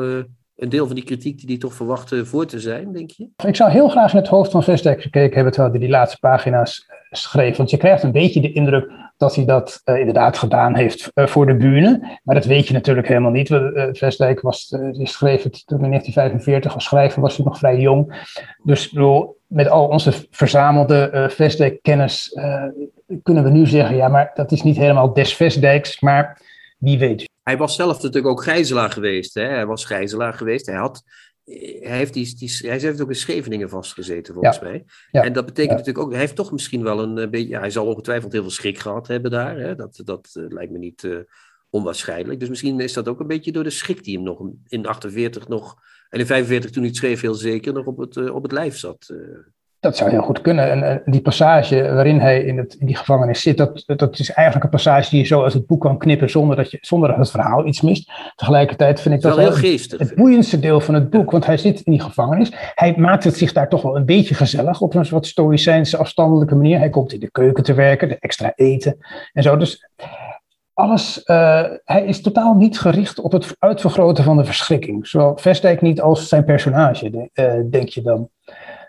[0.63, 3.29] een deel van die kritiek die hij toch verwachtte voor te zijn, denk je?
[3.47, 6.19] Ik zou heel graag in het hoofd van Vestdijk gekeken hebben terwijl hij die laatste
[6.19, 7.57] pagina's eh, schreef.
[7.57, 11.27] Want je krijgt een beetje de indruk dat hij dat uh, inderdaad gedaan heeft uh,
[11.27, 12.19] voor de bühne.
[12.23, 13.51] Maar dat weet je natuurlijk helemaal niet.
[13.51, 18.29] Uh, Vestdijk was, die schreef het toen in 1945 als was hij nog vrij jong.
[18.65, 22.39] Dus bedoel, met al onze verzamelde Vestdijk-kennis
[23.23, 26.41] kunnen we nu zeggen, ja, maar dat is niet helemaal des Vestdijks, maar
[26.79, 27.31] wie weet.
[27.43, 29.35] Hij was zelf natuurlijk ook gijzelaar geweest.
[29.35, 29.43] Hè?
[29.43, 30.67] Hij was gijzelaar geweest.
[30.67, 31.03] Hij, had,
[31.45, 34.63] hij, heeft die, die, hij heeft ook in Scheveningen vastgezeten, volgens ja.
[34.63, 34.85] mij.
[35.11, 35.23] Ja.
[35.23, 35.77] En dat betekent ja.
[35.77, 36.11] natuurlijk ook...
[36.11, 37.59] Hij heeft toch misschien wel een beetje...
[37.59, 39.59] Hij zal ongetwijfeld heel veel schrik gehad hebben daar.
[39.59, 39.75] Hè?
[39.75, 41.19] Dat, dat uh, lijkt me niet uh,
[41.71, 42.41] onwaarschijnlijk.
[42.41, 45.49] Dus misschien is dat ook een beetje door de schrik die hem nog in 48
[45.49, 45.75] nog...
[46.09, 48.53] En in 45 toen hij het schreef heel zeker nog op het, uh, op het
[48.53, 49.15] lijf zat.
[49.83, 50.85] Dat zou heel goed kunnen.
[50.85, 54.65] En die passage waarin hij in, het, in die gevangenis zit, dat, dat is eigenlijk
[54.65, 57.19] een passage die je zo uit het boek kan knippen zonder dat, je, zonder dat
[57.19, 58.11] het verhaal iets mist.
[58.35, 59.99] Tegelijkertijd vind ik dat, heel geestig.
[59.99, 62.53] Het boeiendste deel van het boek, want hij zit in die gevangenis.
[62.75, 66.55] Hij maakt het zich daar toch wel een beetje gezellig op een wat stoïcijnse afstandelijke
[66.55, 66.79] manier.
[66.79, 68.97] Hij komt in de keuken te werken, de extra eten
[69.33, 69.57] en zo.
[69.57, 69.89] Dus
[70.73, 75.07] alles, uh, hij is totaal niet gericht op het uitvergroten van de verschrikking.
[75.07, 78.29] Zowel Vestdijk niet als zijn personage, uh, denk je dan.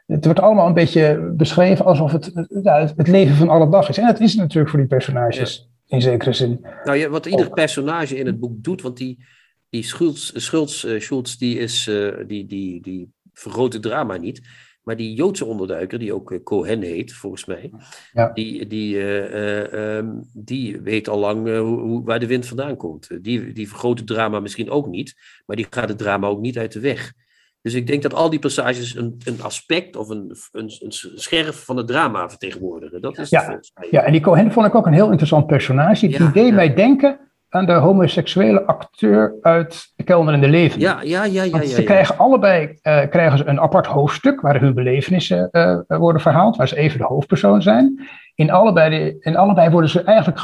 [0.06, 3.97] Het wordt allemaal een beetje beschreven alsof het ja, het leven van alle dag is.
[3.97, 5.95] En dat is het natuurlijk voor die personages, ja.
[5.95, 6.66] in zekere zin.
[6.84, 9.26] Nou ja, wat ieder personage in het boek doet, want die,
[9.70, 14.41] die Schultz, Schultz, uh, Schultz die, is, uh, die, die, die vergroot het drama niet.
[14.84, 17.72] Maar die Joodse onderduiker, die ook uh, Cohen heet, volgens mij,
[18.14, 18.32] ja.
[18.34, 18.97] die, die,
[19.78, 23.24] um, die weet al lang hoe, hoe, waar de wind vandaan komt.
[23.24, 26.58] Die, die vergroot het drama misschien ook niet, maar die gaat het drama ook niet
[26.58, 27.14] uit de weg.
[27.64, 31.66] Dus ik denk dat al die passages een, een aspect of een, een, een scherf
[31.66, 33.01] van het drama vertegenwoordigen.
[33.01, 33.59] Dat is ja,
[33.91, 36.07] ja, en die Cohen vond ik ook een heel interessant personage.
[36.07, 36.53] Die ja, deed ja.
[36.53, 40.80] mij denken aan de homoseksuele acteur uit De Kelner in de Leven.
[40.80, 41.43] Ja, ja, ja.
[41.43, 45.80] ja, ja ze krijgen allebei uh, krijgen ze een apart hoofdstuk waar hun belevenissen uh,
[45.88, 48.07] worden verhaald, waar ze even de hoofdpersoon zijn.
[48.36, 50.39] In allebei, de, in allebei worden ze eigenlijk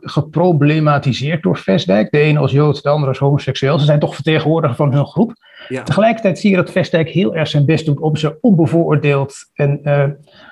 [0.00, 2.10] geproblematiseerd door Vestdijk.
[2.10, 3.78] De ene als Jood, de andere als homoseksueel.
[3.78, 5.32] Ze zijn toch vertegenwoordiger van hun groep.
[5.70, 5.82] Ja.
[5.82, 10.04] Tegelijkertijd zie je dat Vestdijk heel erg zijn best doet om ze onbevooroordeeld en uh,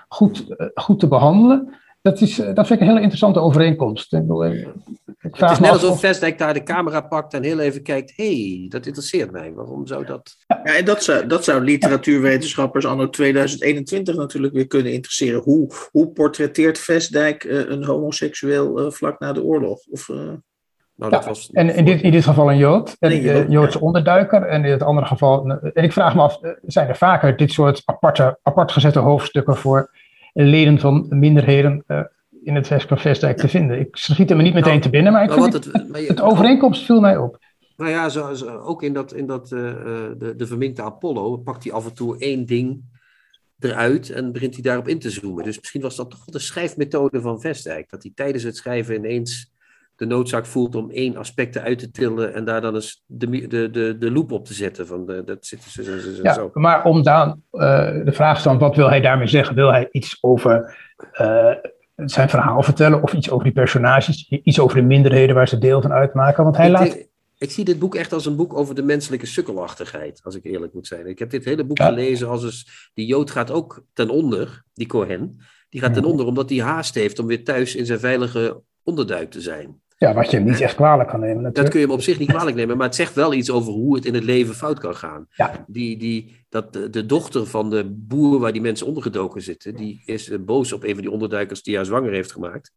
[0.08, 1.76] goed, uh, goed te behandelen.
[2.02, 4.12] Dat, is, uh, dat vind ik een hele interessante overeenkomst.
[4.12, 4.22] Ik,
[5.20, 6.00] ik vraag het is net alsof of...
[6.00, 8.12] Vestdijk daar de camera pakt en heel even kijkt.
[8.16, 9.52] hey, dat interesseert mij.
[9.52, 10.36] Waarom zou dat...
[10.46, 15.42] Ja, en dat zou, dat zou literatuurwetenschappers anno 2021 natuurlijk weer kunnen interesseren.
[15.42, 19.86] Hoe, hoe portretteert Vestdijk een homoseksueel vlak na de oorlog?
[19.90, 20.10] Of...
[20.98, 23.50] Nou, dat ja, was en in dit, in dit geval een Jood, een nee, Jood,
[23.50, 23.84] Joodse ja.
[23.84, 24.42] onderduiker.
[24.42, 27.82] En in het andere geval, en ik vraag me af, zijn er vaker dit soort
[27.84, 29.90] aparte, apart gezette hoofdstukken voor
[30.32, 32.00] leden van minderheden uh,
[32.42, 33.78] in het Vestdijk te vinden?
[33.78, 36.00] Ik schiet er me niet meteen nou, te binnen, maar ik vind het, het, maar
[36.00, 37.38] je, het overeenkomst viel mij op.
[37.76, 39.60] Nou ja, zo, zo, ook in, dat, in dat, uh,
[40.18, 42.82] de, de verminkte Apollo pakt hij af en toe één ding
[43.58, 45.44] eruit en begint hij daarop in te zoomen.
[45.44, 49.56] Dus misschien was dat toch de schrijfmethode van Vestdijk, dat hij tijdens het schrijven ineens
[49.98, 53.70] de noodzaak voelt om één aspect uit te tillen en daar dan eens de, de,
[53.70, 54.86] de, de loop op te zetten.
[54.86, 56.50] Van de, dat zit zo, zo, zo, ja, zo.
[56.52, 57.60] Maar om dan uh,
[58.04, 59.54] de vraag stellen, wat wil hij daarmee zeggen?
[59.54, 60.76] Wil hij iets over
[61.20, 61.52] uh,
[61.96, 65.82] zijn verhaal vertellen of iets over die personages, iets over de minderheden waar ze deel
[65.82, 66.44] van uitmaken?
[66.44, 67.06] Want hij ik, laat.
[67.38, 70.74] Ik zie dit boek echt als een boek over de menselijke sukkelachtigheid, als ik eerlijk
[70.74, 71.06] moet zijn.
[71.06, 71.88] Ik heb dit hele boek Ja.
[71.88, 75.40] gelezen als eens, die Jood gaat ook ten onder, die Cohen.
[75.68, 79.30] Die gaat ten onder omdat hij haast heeft om weer thuis in zijn veilige onderduik
[79.30, 79.80] te zijn.
[79.98, 81.52] Ja, wat je hem niet echt kwalijk kan nemen.
[81.52, 83.72] Dat kun je hem op zich niet kwalijk nemen, maar het zegt wel iets over
[83.72, 85.26] hoe het in het leven fout kan gaan.
[85.34, 85.64] Ja.
[85.66, 90.02] Die, die, dat de, de dochter van de boer waar die mensen ondergedoken zitten, die
[90.04, 92.72] is eh, boos op een van die onderduikers die haar zwanger heeft gemaakt.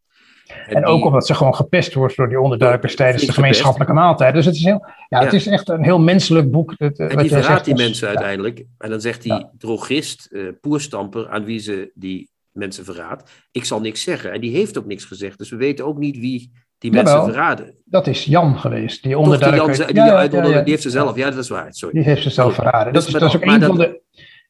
[0.66, 4.34] En ook die- omdat ze gewoon gepest wordt door die onderduikers tijdens de gemeenschappelijke maaltijd.
[4.34, 6.74] Dus het is, heel, ja, het is echt een heel menselijk boek.
[6.76, 8.14] Het, eh, En wat die verraadt zegt die als- mensen ja.
[8.14, 8.64] uiteindelijk.
[8.78, 13.30] En dan zegt die drogist, eh poerstamper, aan wie ze die mensen verraadt.
[13.50, 14.32] Ik zal niks zeggen.
[14.32, 15.38] En die heeft ook niks gezegd.
[15.38, 16.52] Dus we weten ook niet wie
[16.82, 17.32] die mensen Jawel.
[17.32, 17.74] verraden.
[17.84, 19.02] Dat is Jan geweest.
[19.02, 19.86] Die die, onderduiker.
[19.86, 20.60] Die, Ja, ja, uit- ja, ja.
[20.60, 21.16] die heeft ze zelf.
[21.16, 21.66] Ja, dat is waar.
[21.74, 21.94] Sorry.
[21.94, 22.92] Die heeft ze zelf verraden.
[22.92, 24.00] Dat Dus is, dat is ook een dat- van, de,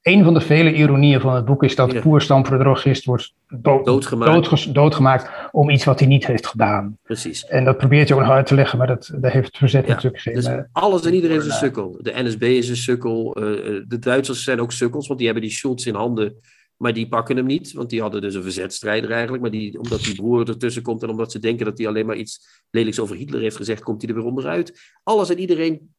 [0.03, 2.01] een van de vele ironieën van het boek, is dat Ja.
[2.01, 4.33] Poerstamper, de drogist, wordt dood, Doodgemaakt.
[4.33, 6.99] doodges- doodgemaakt om iets wat hij niet heeft gedaan.
[7.03, 7.47] Precies.
[7.47, 10.23] En dat probeert hij ook nog uit te leggen, maar dat, daar heeft verzet natuurlijk
[10.23, 10.35] geen...
[10.35, 11.99] Dus eh, alles en iedereen is een eh, sukkel.
[12.01, 13.35] De NSB is een sukkel.
[13.37, 13.43] eh,
[13.89, 16.35] de Duitsers zijn ook sukkels, want die hebben die Schulz in handen.
[16.83, 19.43] Maar die pakken hem niet, want die hadden dus een verzetstrijder eigenlijk.
[19.43, 22.17] Maar die, omdat die broer ertussen komt en omdat ze denken dat hij alleen maar
[22.17, 24.81] iets lelijks over Hitler heeft gezegd, komt hij er weer onderuit.
[25.03, 25.95] Alles en iedereen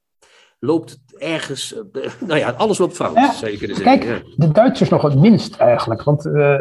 [0.60, 1.74] loopt ergens.
[1.92, 4.00] eh, nou ja, alles loopt fout, Ja, zou je kunnen zeggen.
[4.00, 4.46] Kijk, ja.
[4.46, 6.04] de Duitsers nog het minst eigenlijk.
[6.04, 6.60] Want eh,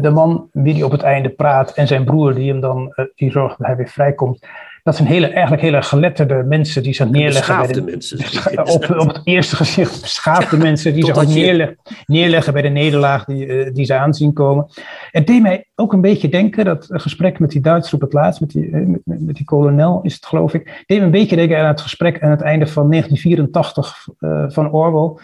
[0.00, 3.04] de man wie die op het einde praat en zijn broer die hem dan eh,
[3.14, 4.46] die zorgt dat hij weer vrijkomt.
[4.82, 8.18] Dat zijn hele, eigenlijk hele geletterde mensen die zich neerleggen bij de, mensen.
[8.74, 11.76] op, op het eerste gezicht beschaafde mensen die zich neerleggen,
[12.06, 14.66] neerleggen bij de nederlaag die, eh, die ze aanzien komen.
[15.10, 18.40] Het deed mij ook een beetje denken, dat gesprek met die Duitser op het laatst,
[18.40, 21.58] met die, eh, met, die kolonel is het geloof ik, deed me een beetje denken
[21.58, 25.22] aan het gesprek aan het einde van 1984 eh, van Orwell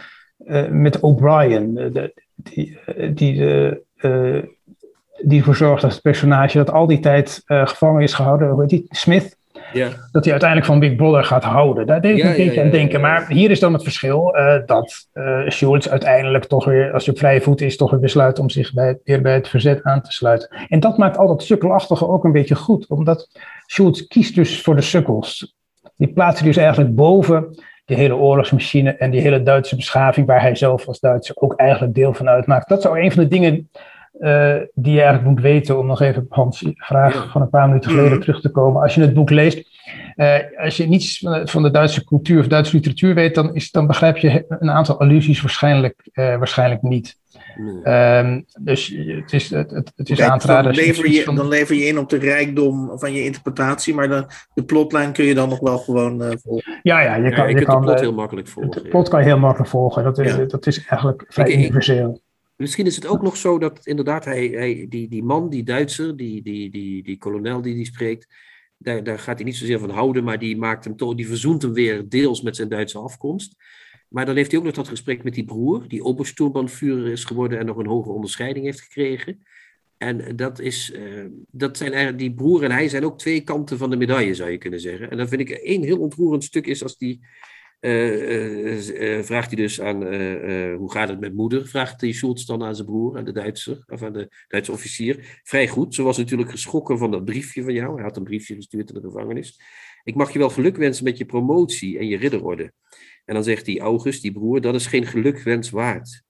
[0.71, 1.93] met O'Brien,
[2.37, 2.79] die,
[3.15, 3.35] die,
[5.23, 8.71] die ervoor zorgt dat het personage dat al die tijd gevangen is gehouden, hoe heet
[8.71, 9.37] die, Smith,
[10.13, 11.87] Dat hij uiteindelijk van Big Brother gaat houden.
[11.87, 13.01] Daar deed ik Ja, een beetje ja, aan denken.
[13.01, 17.15] Maar hier is dan het verschil eh, dat eh Schulz uiteindelijk toch weer, als hij
[17.15, 20.03] op vrije voet is, toch weer besluit om zich bij, weer bij het verzet aan
[20.03, 20.49] te sluiten.
[20.69, 23.29] En dat maakt al dat sukkelachtige ook een beetje goed, omdat
[23.67, 25.55] Schulz kiest dus voor de sukkels.
[25.97, 27.55] Die plaatst hij dus eigenlijk boven
[27.85, 31.95] die hele oorlogsmachine en die hele Duitse beschaving, waar hij zelf als Duitser ook eigenlijk
[31.95, 32.69] deel van uitmaakt.
[32.69, 33.71] Dat zou een van de dingen
[34.19, 37.67] eh, die je eigenlijk moet weten, om nog even op Hans' vraag van een paar
[37.69, 38.21] minuten geleden Mhm.
[38.21, 38.83] terug te komen.
[38.83, 39.75] Als je het boek leest,
[40.15, 43.55] eh, als je niets van de, van de Duitse cultuur of Duitse literatuur weet, dan,
[43.55, 47.17] is, dan begrijp je een aantal allusies waarschijnlijk, eh, waarschijnlijk niet.
[47.57, 47.83] Nee.
[47.83, 50.75] Ehm, dus het is, het, het, het is Kijk, aan te raden.
[50.75, 54.09] dan, lever je, van- dan lever je in op de rijkdom van je interpretatie, maar
[54.09, 56.79] de, de plotlijn kun je dan nog wel gewoon eh, volgen.
[56.83, 58.83] ja, ja, je Ja, kan, je je kunt de plot heel makkelijk volgen.
[58.83, 58.89] ja.
[58.89, 60.05] plot kan je heel makkelijk volgen.
[60.05, 60.45] Dat is, Ja.
[60.45, 62.21] dat is eigenlijk vrij Ik- ik- universeel.
[62.57, 66.43] Misschien is het ook nog zo dat inderdaad hij, die, die man, die Duitser, die,
[66.43, 68.35] die, die, die kolonel die die spreekt,
[68.79, 71.63] daar, daar gaat hij niet zozeer van houden, maar die, maakt hem toch, die verzoent
[71.63, 73.57] hem weer deels met zijn Duitse afkomst.
[74.09, 77.59] Maar dan heeft hij ook nog dat gesprek met die broer, die Obersturmbannführer is geworden
[77.59, 79.43] en nog een hoge onderscheiding heeft gekregen.
[79.97, 83.79] En dat is, eh, dat zijn eigenlijk, die broer en hij zijn ook twee kanten
[83.79, 85.11] van de medaille, zou je kunnen zeggen.
[85.11, 87.21] En dan vind ik één heel ontroerend stuk is als die,
[89.25, 91.67] vraagt hij dus aan, eh, eh, hoe gaat het met moeder?
[91.67, 95.41] Vraagt die Schultz dan aan zijn broer, aan de Duitser, of aan de Duitse officier.
[95.43, 97.95] Vrij goed, ze was natuurlijk geschrokken van dat briefje van jou.
[97.95, 99.61] Hij had een briefje gestuurd in de gevangenis.
[100.05, 102.73] Ik mag je wel geluk wensen met je promotie en je ridderorde.
[103.25, 106.23] En dan zegt die August, die broer, dat is geen gelukwens waard.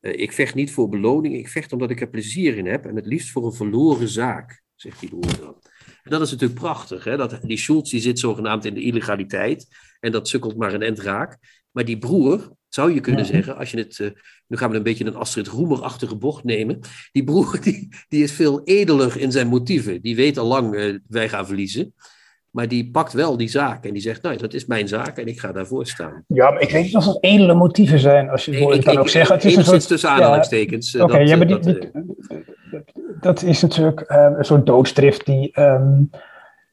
[0.00, 2.96] Eh, ik vecht niet voor beloning, ik vecht omdat ik er plezier in heb en
[2.96, 5.56] het liefst voor een verloren zaak, zegt die broer dan.
[6.02, 7.16] En dat is natuurlijk prachtig, hè?
[7.16, 9.68] Dat, die Schultz die zit zogenaamd in de illegaliteit
[10.00, 11.38] en dat sukkelt maar een end raak.
[11.70, 13.30] Maar die broer, zou je kunnen Ja.
[13.32, 14.08] zeggen, als je het, eh,
[14.46, 16.78] nu gaan we een beetje een Astrid Roemer-achtige bocht nemen,
[17.12, 20.00] die broer die, die is veel edeler in zijn motieven.
[20.02, 21.94] Die weet al lang, eh, wij gaan verliezen.
[22.50, 25.26] Maar die pakt wel die zaak en die zegt, nou, dat is mijn zaak en
[25.26, 26.24] ik ga daarvoor staan.
[26.26, 28.28] Ja, maar ik weet niet of dat edele motieven zijn.
[28.30, 29.86] Als je, je kan ook zeggen, het is een soort...
[29.86, 30.94] tussen aanhalingstekens.
[30.94, 31.90] eh, Oké, dat, ja, maar die, dat, die-
[33.20, 35.52] dat is natuurlijk een soort doodsdrift die...
[35.52, 36.02] ehm,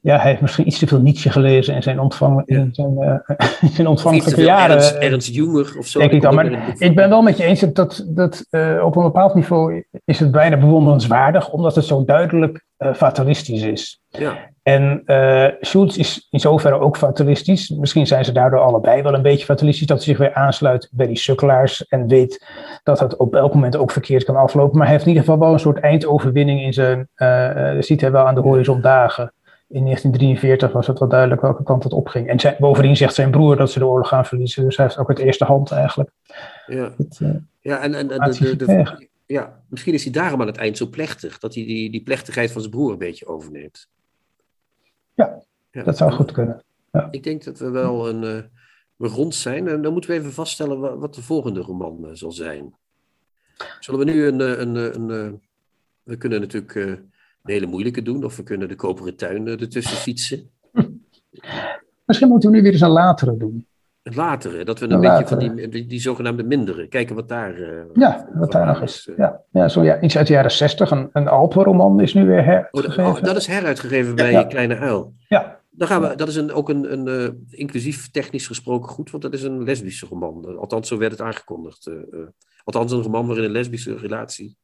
[0.08, 3.36] ja, hij heeft misschien iets te veel Nietzsche gelezen in zijn, ontvang, in zijn, eh,
[3.62, 4.76] in zijn veel jaren.
[4.76, 6.00] Ernst, Ernst Junger of zo.
[6.00, 8.96] denk ik dan, maar Ik ben wel met je eens dat, dat, dat eh, op
[8.96, 14.02] een bepaald niveau is het bijna bewonderenswaardig, omdat het zo duidelijk eh, fatalistisch is.
[14.10, 17.70] Ja, En eh Schulz is in zoverre ook fatalistisch.
[17.70, 19.88] Misschien zijn ze daardoor allebei wel een beetje fatalistisch.
[19.88, 21.88] Dat ze zich weer aansluit bij die sukkelaars.
[21.88, 22.46] En weet
[22.84, 24.78] dat het op elk moment ook verkeerd kan aflopen.
[24.78, 27.08] Maar hij heeft in ieder geval wel een soort eindoverwinning in zijn.
[27.16, 29.32] eh, eh, ziet hij wel aan de horizon dagen.
[29.70, 32.28] In 1943 was het wel duidelijk welke kant het opging.
[32.28, 34.64] En bovendien zegt zijn broer dat ze de oorlog gaan verliezen.
[34.64, 36.12] Dus hij heeft ook het eerste hand eigenlijk.
[36.68, 40.58] Ja, het, uh, ja en, en de, de, ja, misschien is hij daarom aan het
[40.58, 41.40] eind zo plechtig.
[41.40, 43.90] Dat hij die, die plechtigheid van zijn broer een beetje overneemt.
[45.14, 45.84] Ja, ja.
[45.84, 46.64] dat zou goed kunnen.
[46.92, 47.08] Ja.
[47.12, 48.44] Ik denk dat we wel een, uh,
[48.96, 49.68] we rond zijn.
[49.68, 52.76] En dan moeten we even vaststellen wat, wat de volgende roman uh, zal zijn.
[53.80, 54.40] Zullen we nu een...
[54.40, 55.42] een, een, een
[56.04, 57.02] we kunnen natuurlijk
[57.48, 58.24] een hele moeilijke doen.
[58.24, 60.50] Of we kunnen de koperen tuin ertussen fietsen.
[62.06, 63.68] Misschien moeten we nu weer eens een latere doen.
[64.04, 67.30] Een latere, dat we een, een beetje van die, die, die, zogenaamde mindere, kijken wat
[67.30, 67.60] daar...
[67.60, 69.10] Uh, ja, wat daar nog is.
[69.18, 72.44] Ja, ja, zo, ja, iets uit de jaren zestig, een, een Alpenroman is nu weer
[72.44, 73.06] heruitgegeven.
[73.06, 74.44] Oh, oh, dat is heruitgegeven bij ja.
[74.44, 75.14] Kleine Uil.
[75.28, 75.60] Ja.
[75.70, 79.24] Dan gaan we, dat is een, ook een, een uh, inclusief technisch gesproken goed, want
[79.24, 80.58] dat is een lesbische roman.
[80.58, 81.92] Althans, zo werd het aangekondigd.
[82.64, 84.58] Althans, een roman waarin een lesbische relatie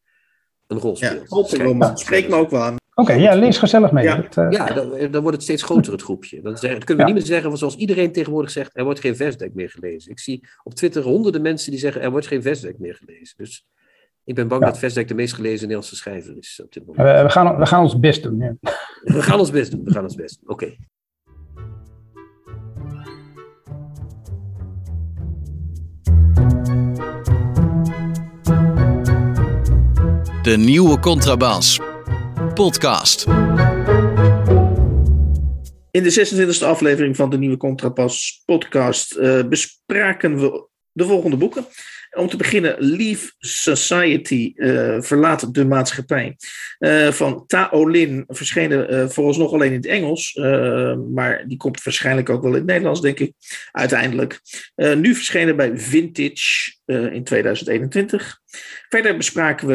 [0.67, 1.77] een rol speelt.
[1.79, 2.75] Ja, spreekt me ook wel aan.
[2.95, 4.03] Oké, ja, lees gezellig mee.
[4.03, 4.51] Ja, dat, uh...
[4.51, 6.41] ja dan, dan, wordt het steeds groter, het groepje.
[6.41, 9.15] Dan, zeggen, dan kunnen we niet meer zeggen, zoals iedereen tegenwoordig zegt, er wordt geen
[9.15, 10.11] Vestdek meer gelezen.
[10.11, 13.35] Ik zie op Twitter honderden mensen die zeggen, er wordt geen Vestdek meer gelezen.
[13.37, 13.65] Dus
[14.23, 14.67] ik ben bang ja.
[14.67, 17.07] dat Vestdek de meest gelezen Nederlandse schrijver is op dit moment.
[17.07, 18.39] Uh, we, gaan, we gaan ons best doen.
[18.39, 18.55] Ja.
[19.03, 20.49] we gaan ons best doen, we gaan ons best doen.
[20.49, 20.63] Oké.
[20.63, 20.77] Okay.
[30.43, 31.79] De nieuwe contrabas
[32.53, 33.25] podcast.
[35.91, 41.65] In de 26e aflevering van de nieuwe Contrapas podcast uh, bespraken we de volgende boeken.
[42.17, 46.37] Om te beginnen, Leave Society, uh, Verlaat de Maatschappij.
[46.79, 50.33] Uh, van Tao Lin, verschenen uh, vooralsnog alleen in het Engels.
[51.11, 53.33] maar die komt waarschijnlijk ook wel in het Nederlands, denk ik,
[53.71, 54.39] uiteindelijk.
[54.75, 58.39] nu verschenen bij Vintage in 2021.
[58.89, 59.73] Verder bespraken we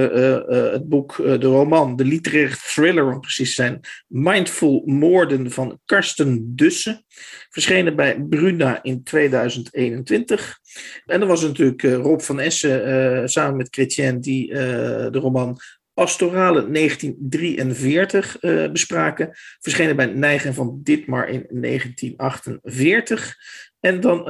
[0.72, 6.56] het boek, de roman, de literaire thriller, om precies te zijn, Mindful Moorden van Karsten
[6.56, 7.04] Dussen.
[7.50, 10.58] Verschenen bij Bruna in 2021.
[11.06, 15.58] En dan was natuurlijk Rob van Essen samen met Chrétien die de roman
[15.98, 19.30] Pastorale 1943 uh, bespraken.
[19.60, 23.36] Verschenen bij Neigen van Ditmar in 1948.
[23.80, 24.22] En dan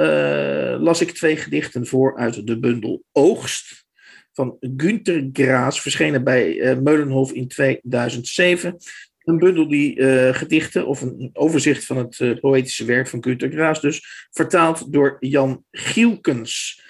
[0.83, 3.87] las ik twee gedichten voor uit de bundel Oogst
[4.33, 8.77] van Günter Graas, verschenen bij Meulenhof in 2007
[9.29, 13.51] een bundel die uh, gedichten of een overzicht van het uh, poëtische werk van Günter
[13.51, 16.83] Graas, dus vertaald door Jan Gielkens.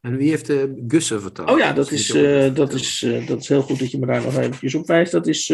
[0.00, 1.50] En wie heeft de uh, Gussen vertaald?
[1.50, 2.06] Oh ja, dat is,
[2.54, 5.12] dat, is, dat is heel goed dat je me daar nog eventjes op wijst.
[5.12, 5.52] Dat is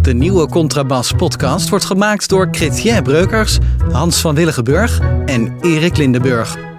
[0.02, 3.58] De nieuwe Contrabas podcast wordt gemaakt door Chrétien Breukers,
[3.92, 6.69] Hans van Willigenburg en Erik Lindenburg.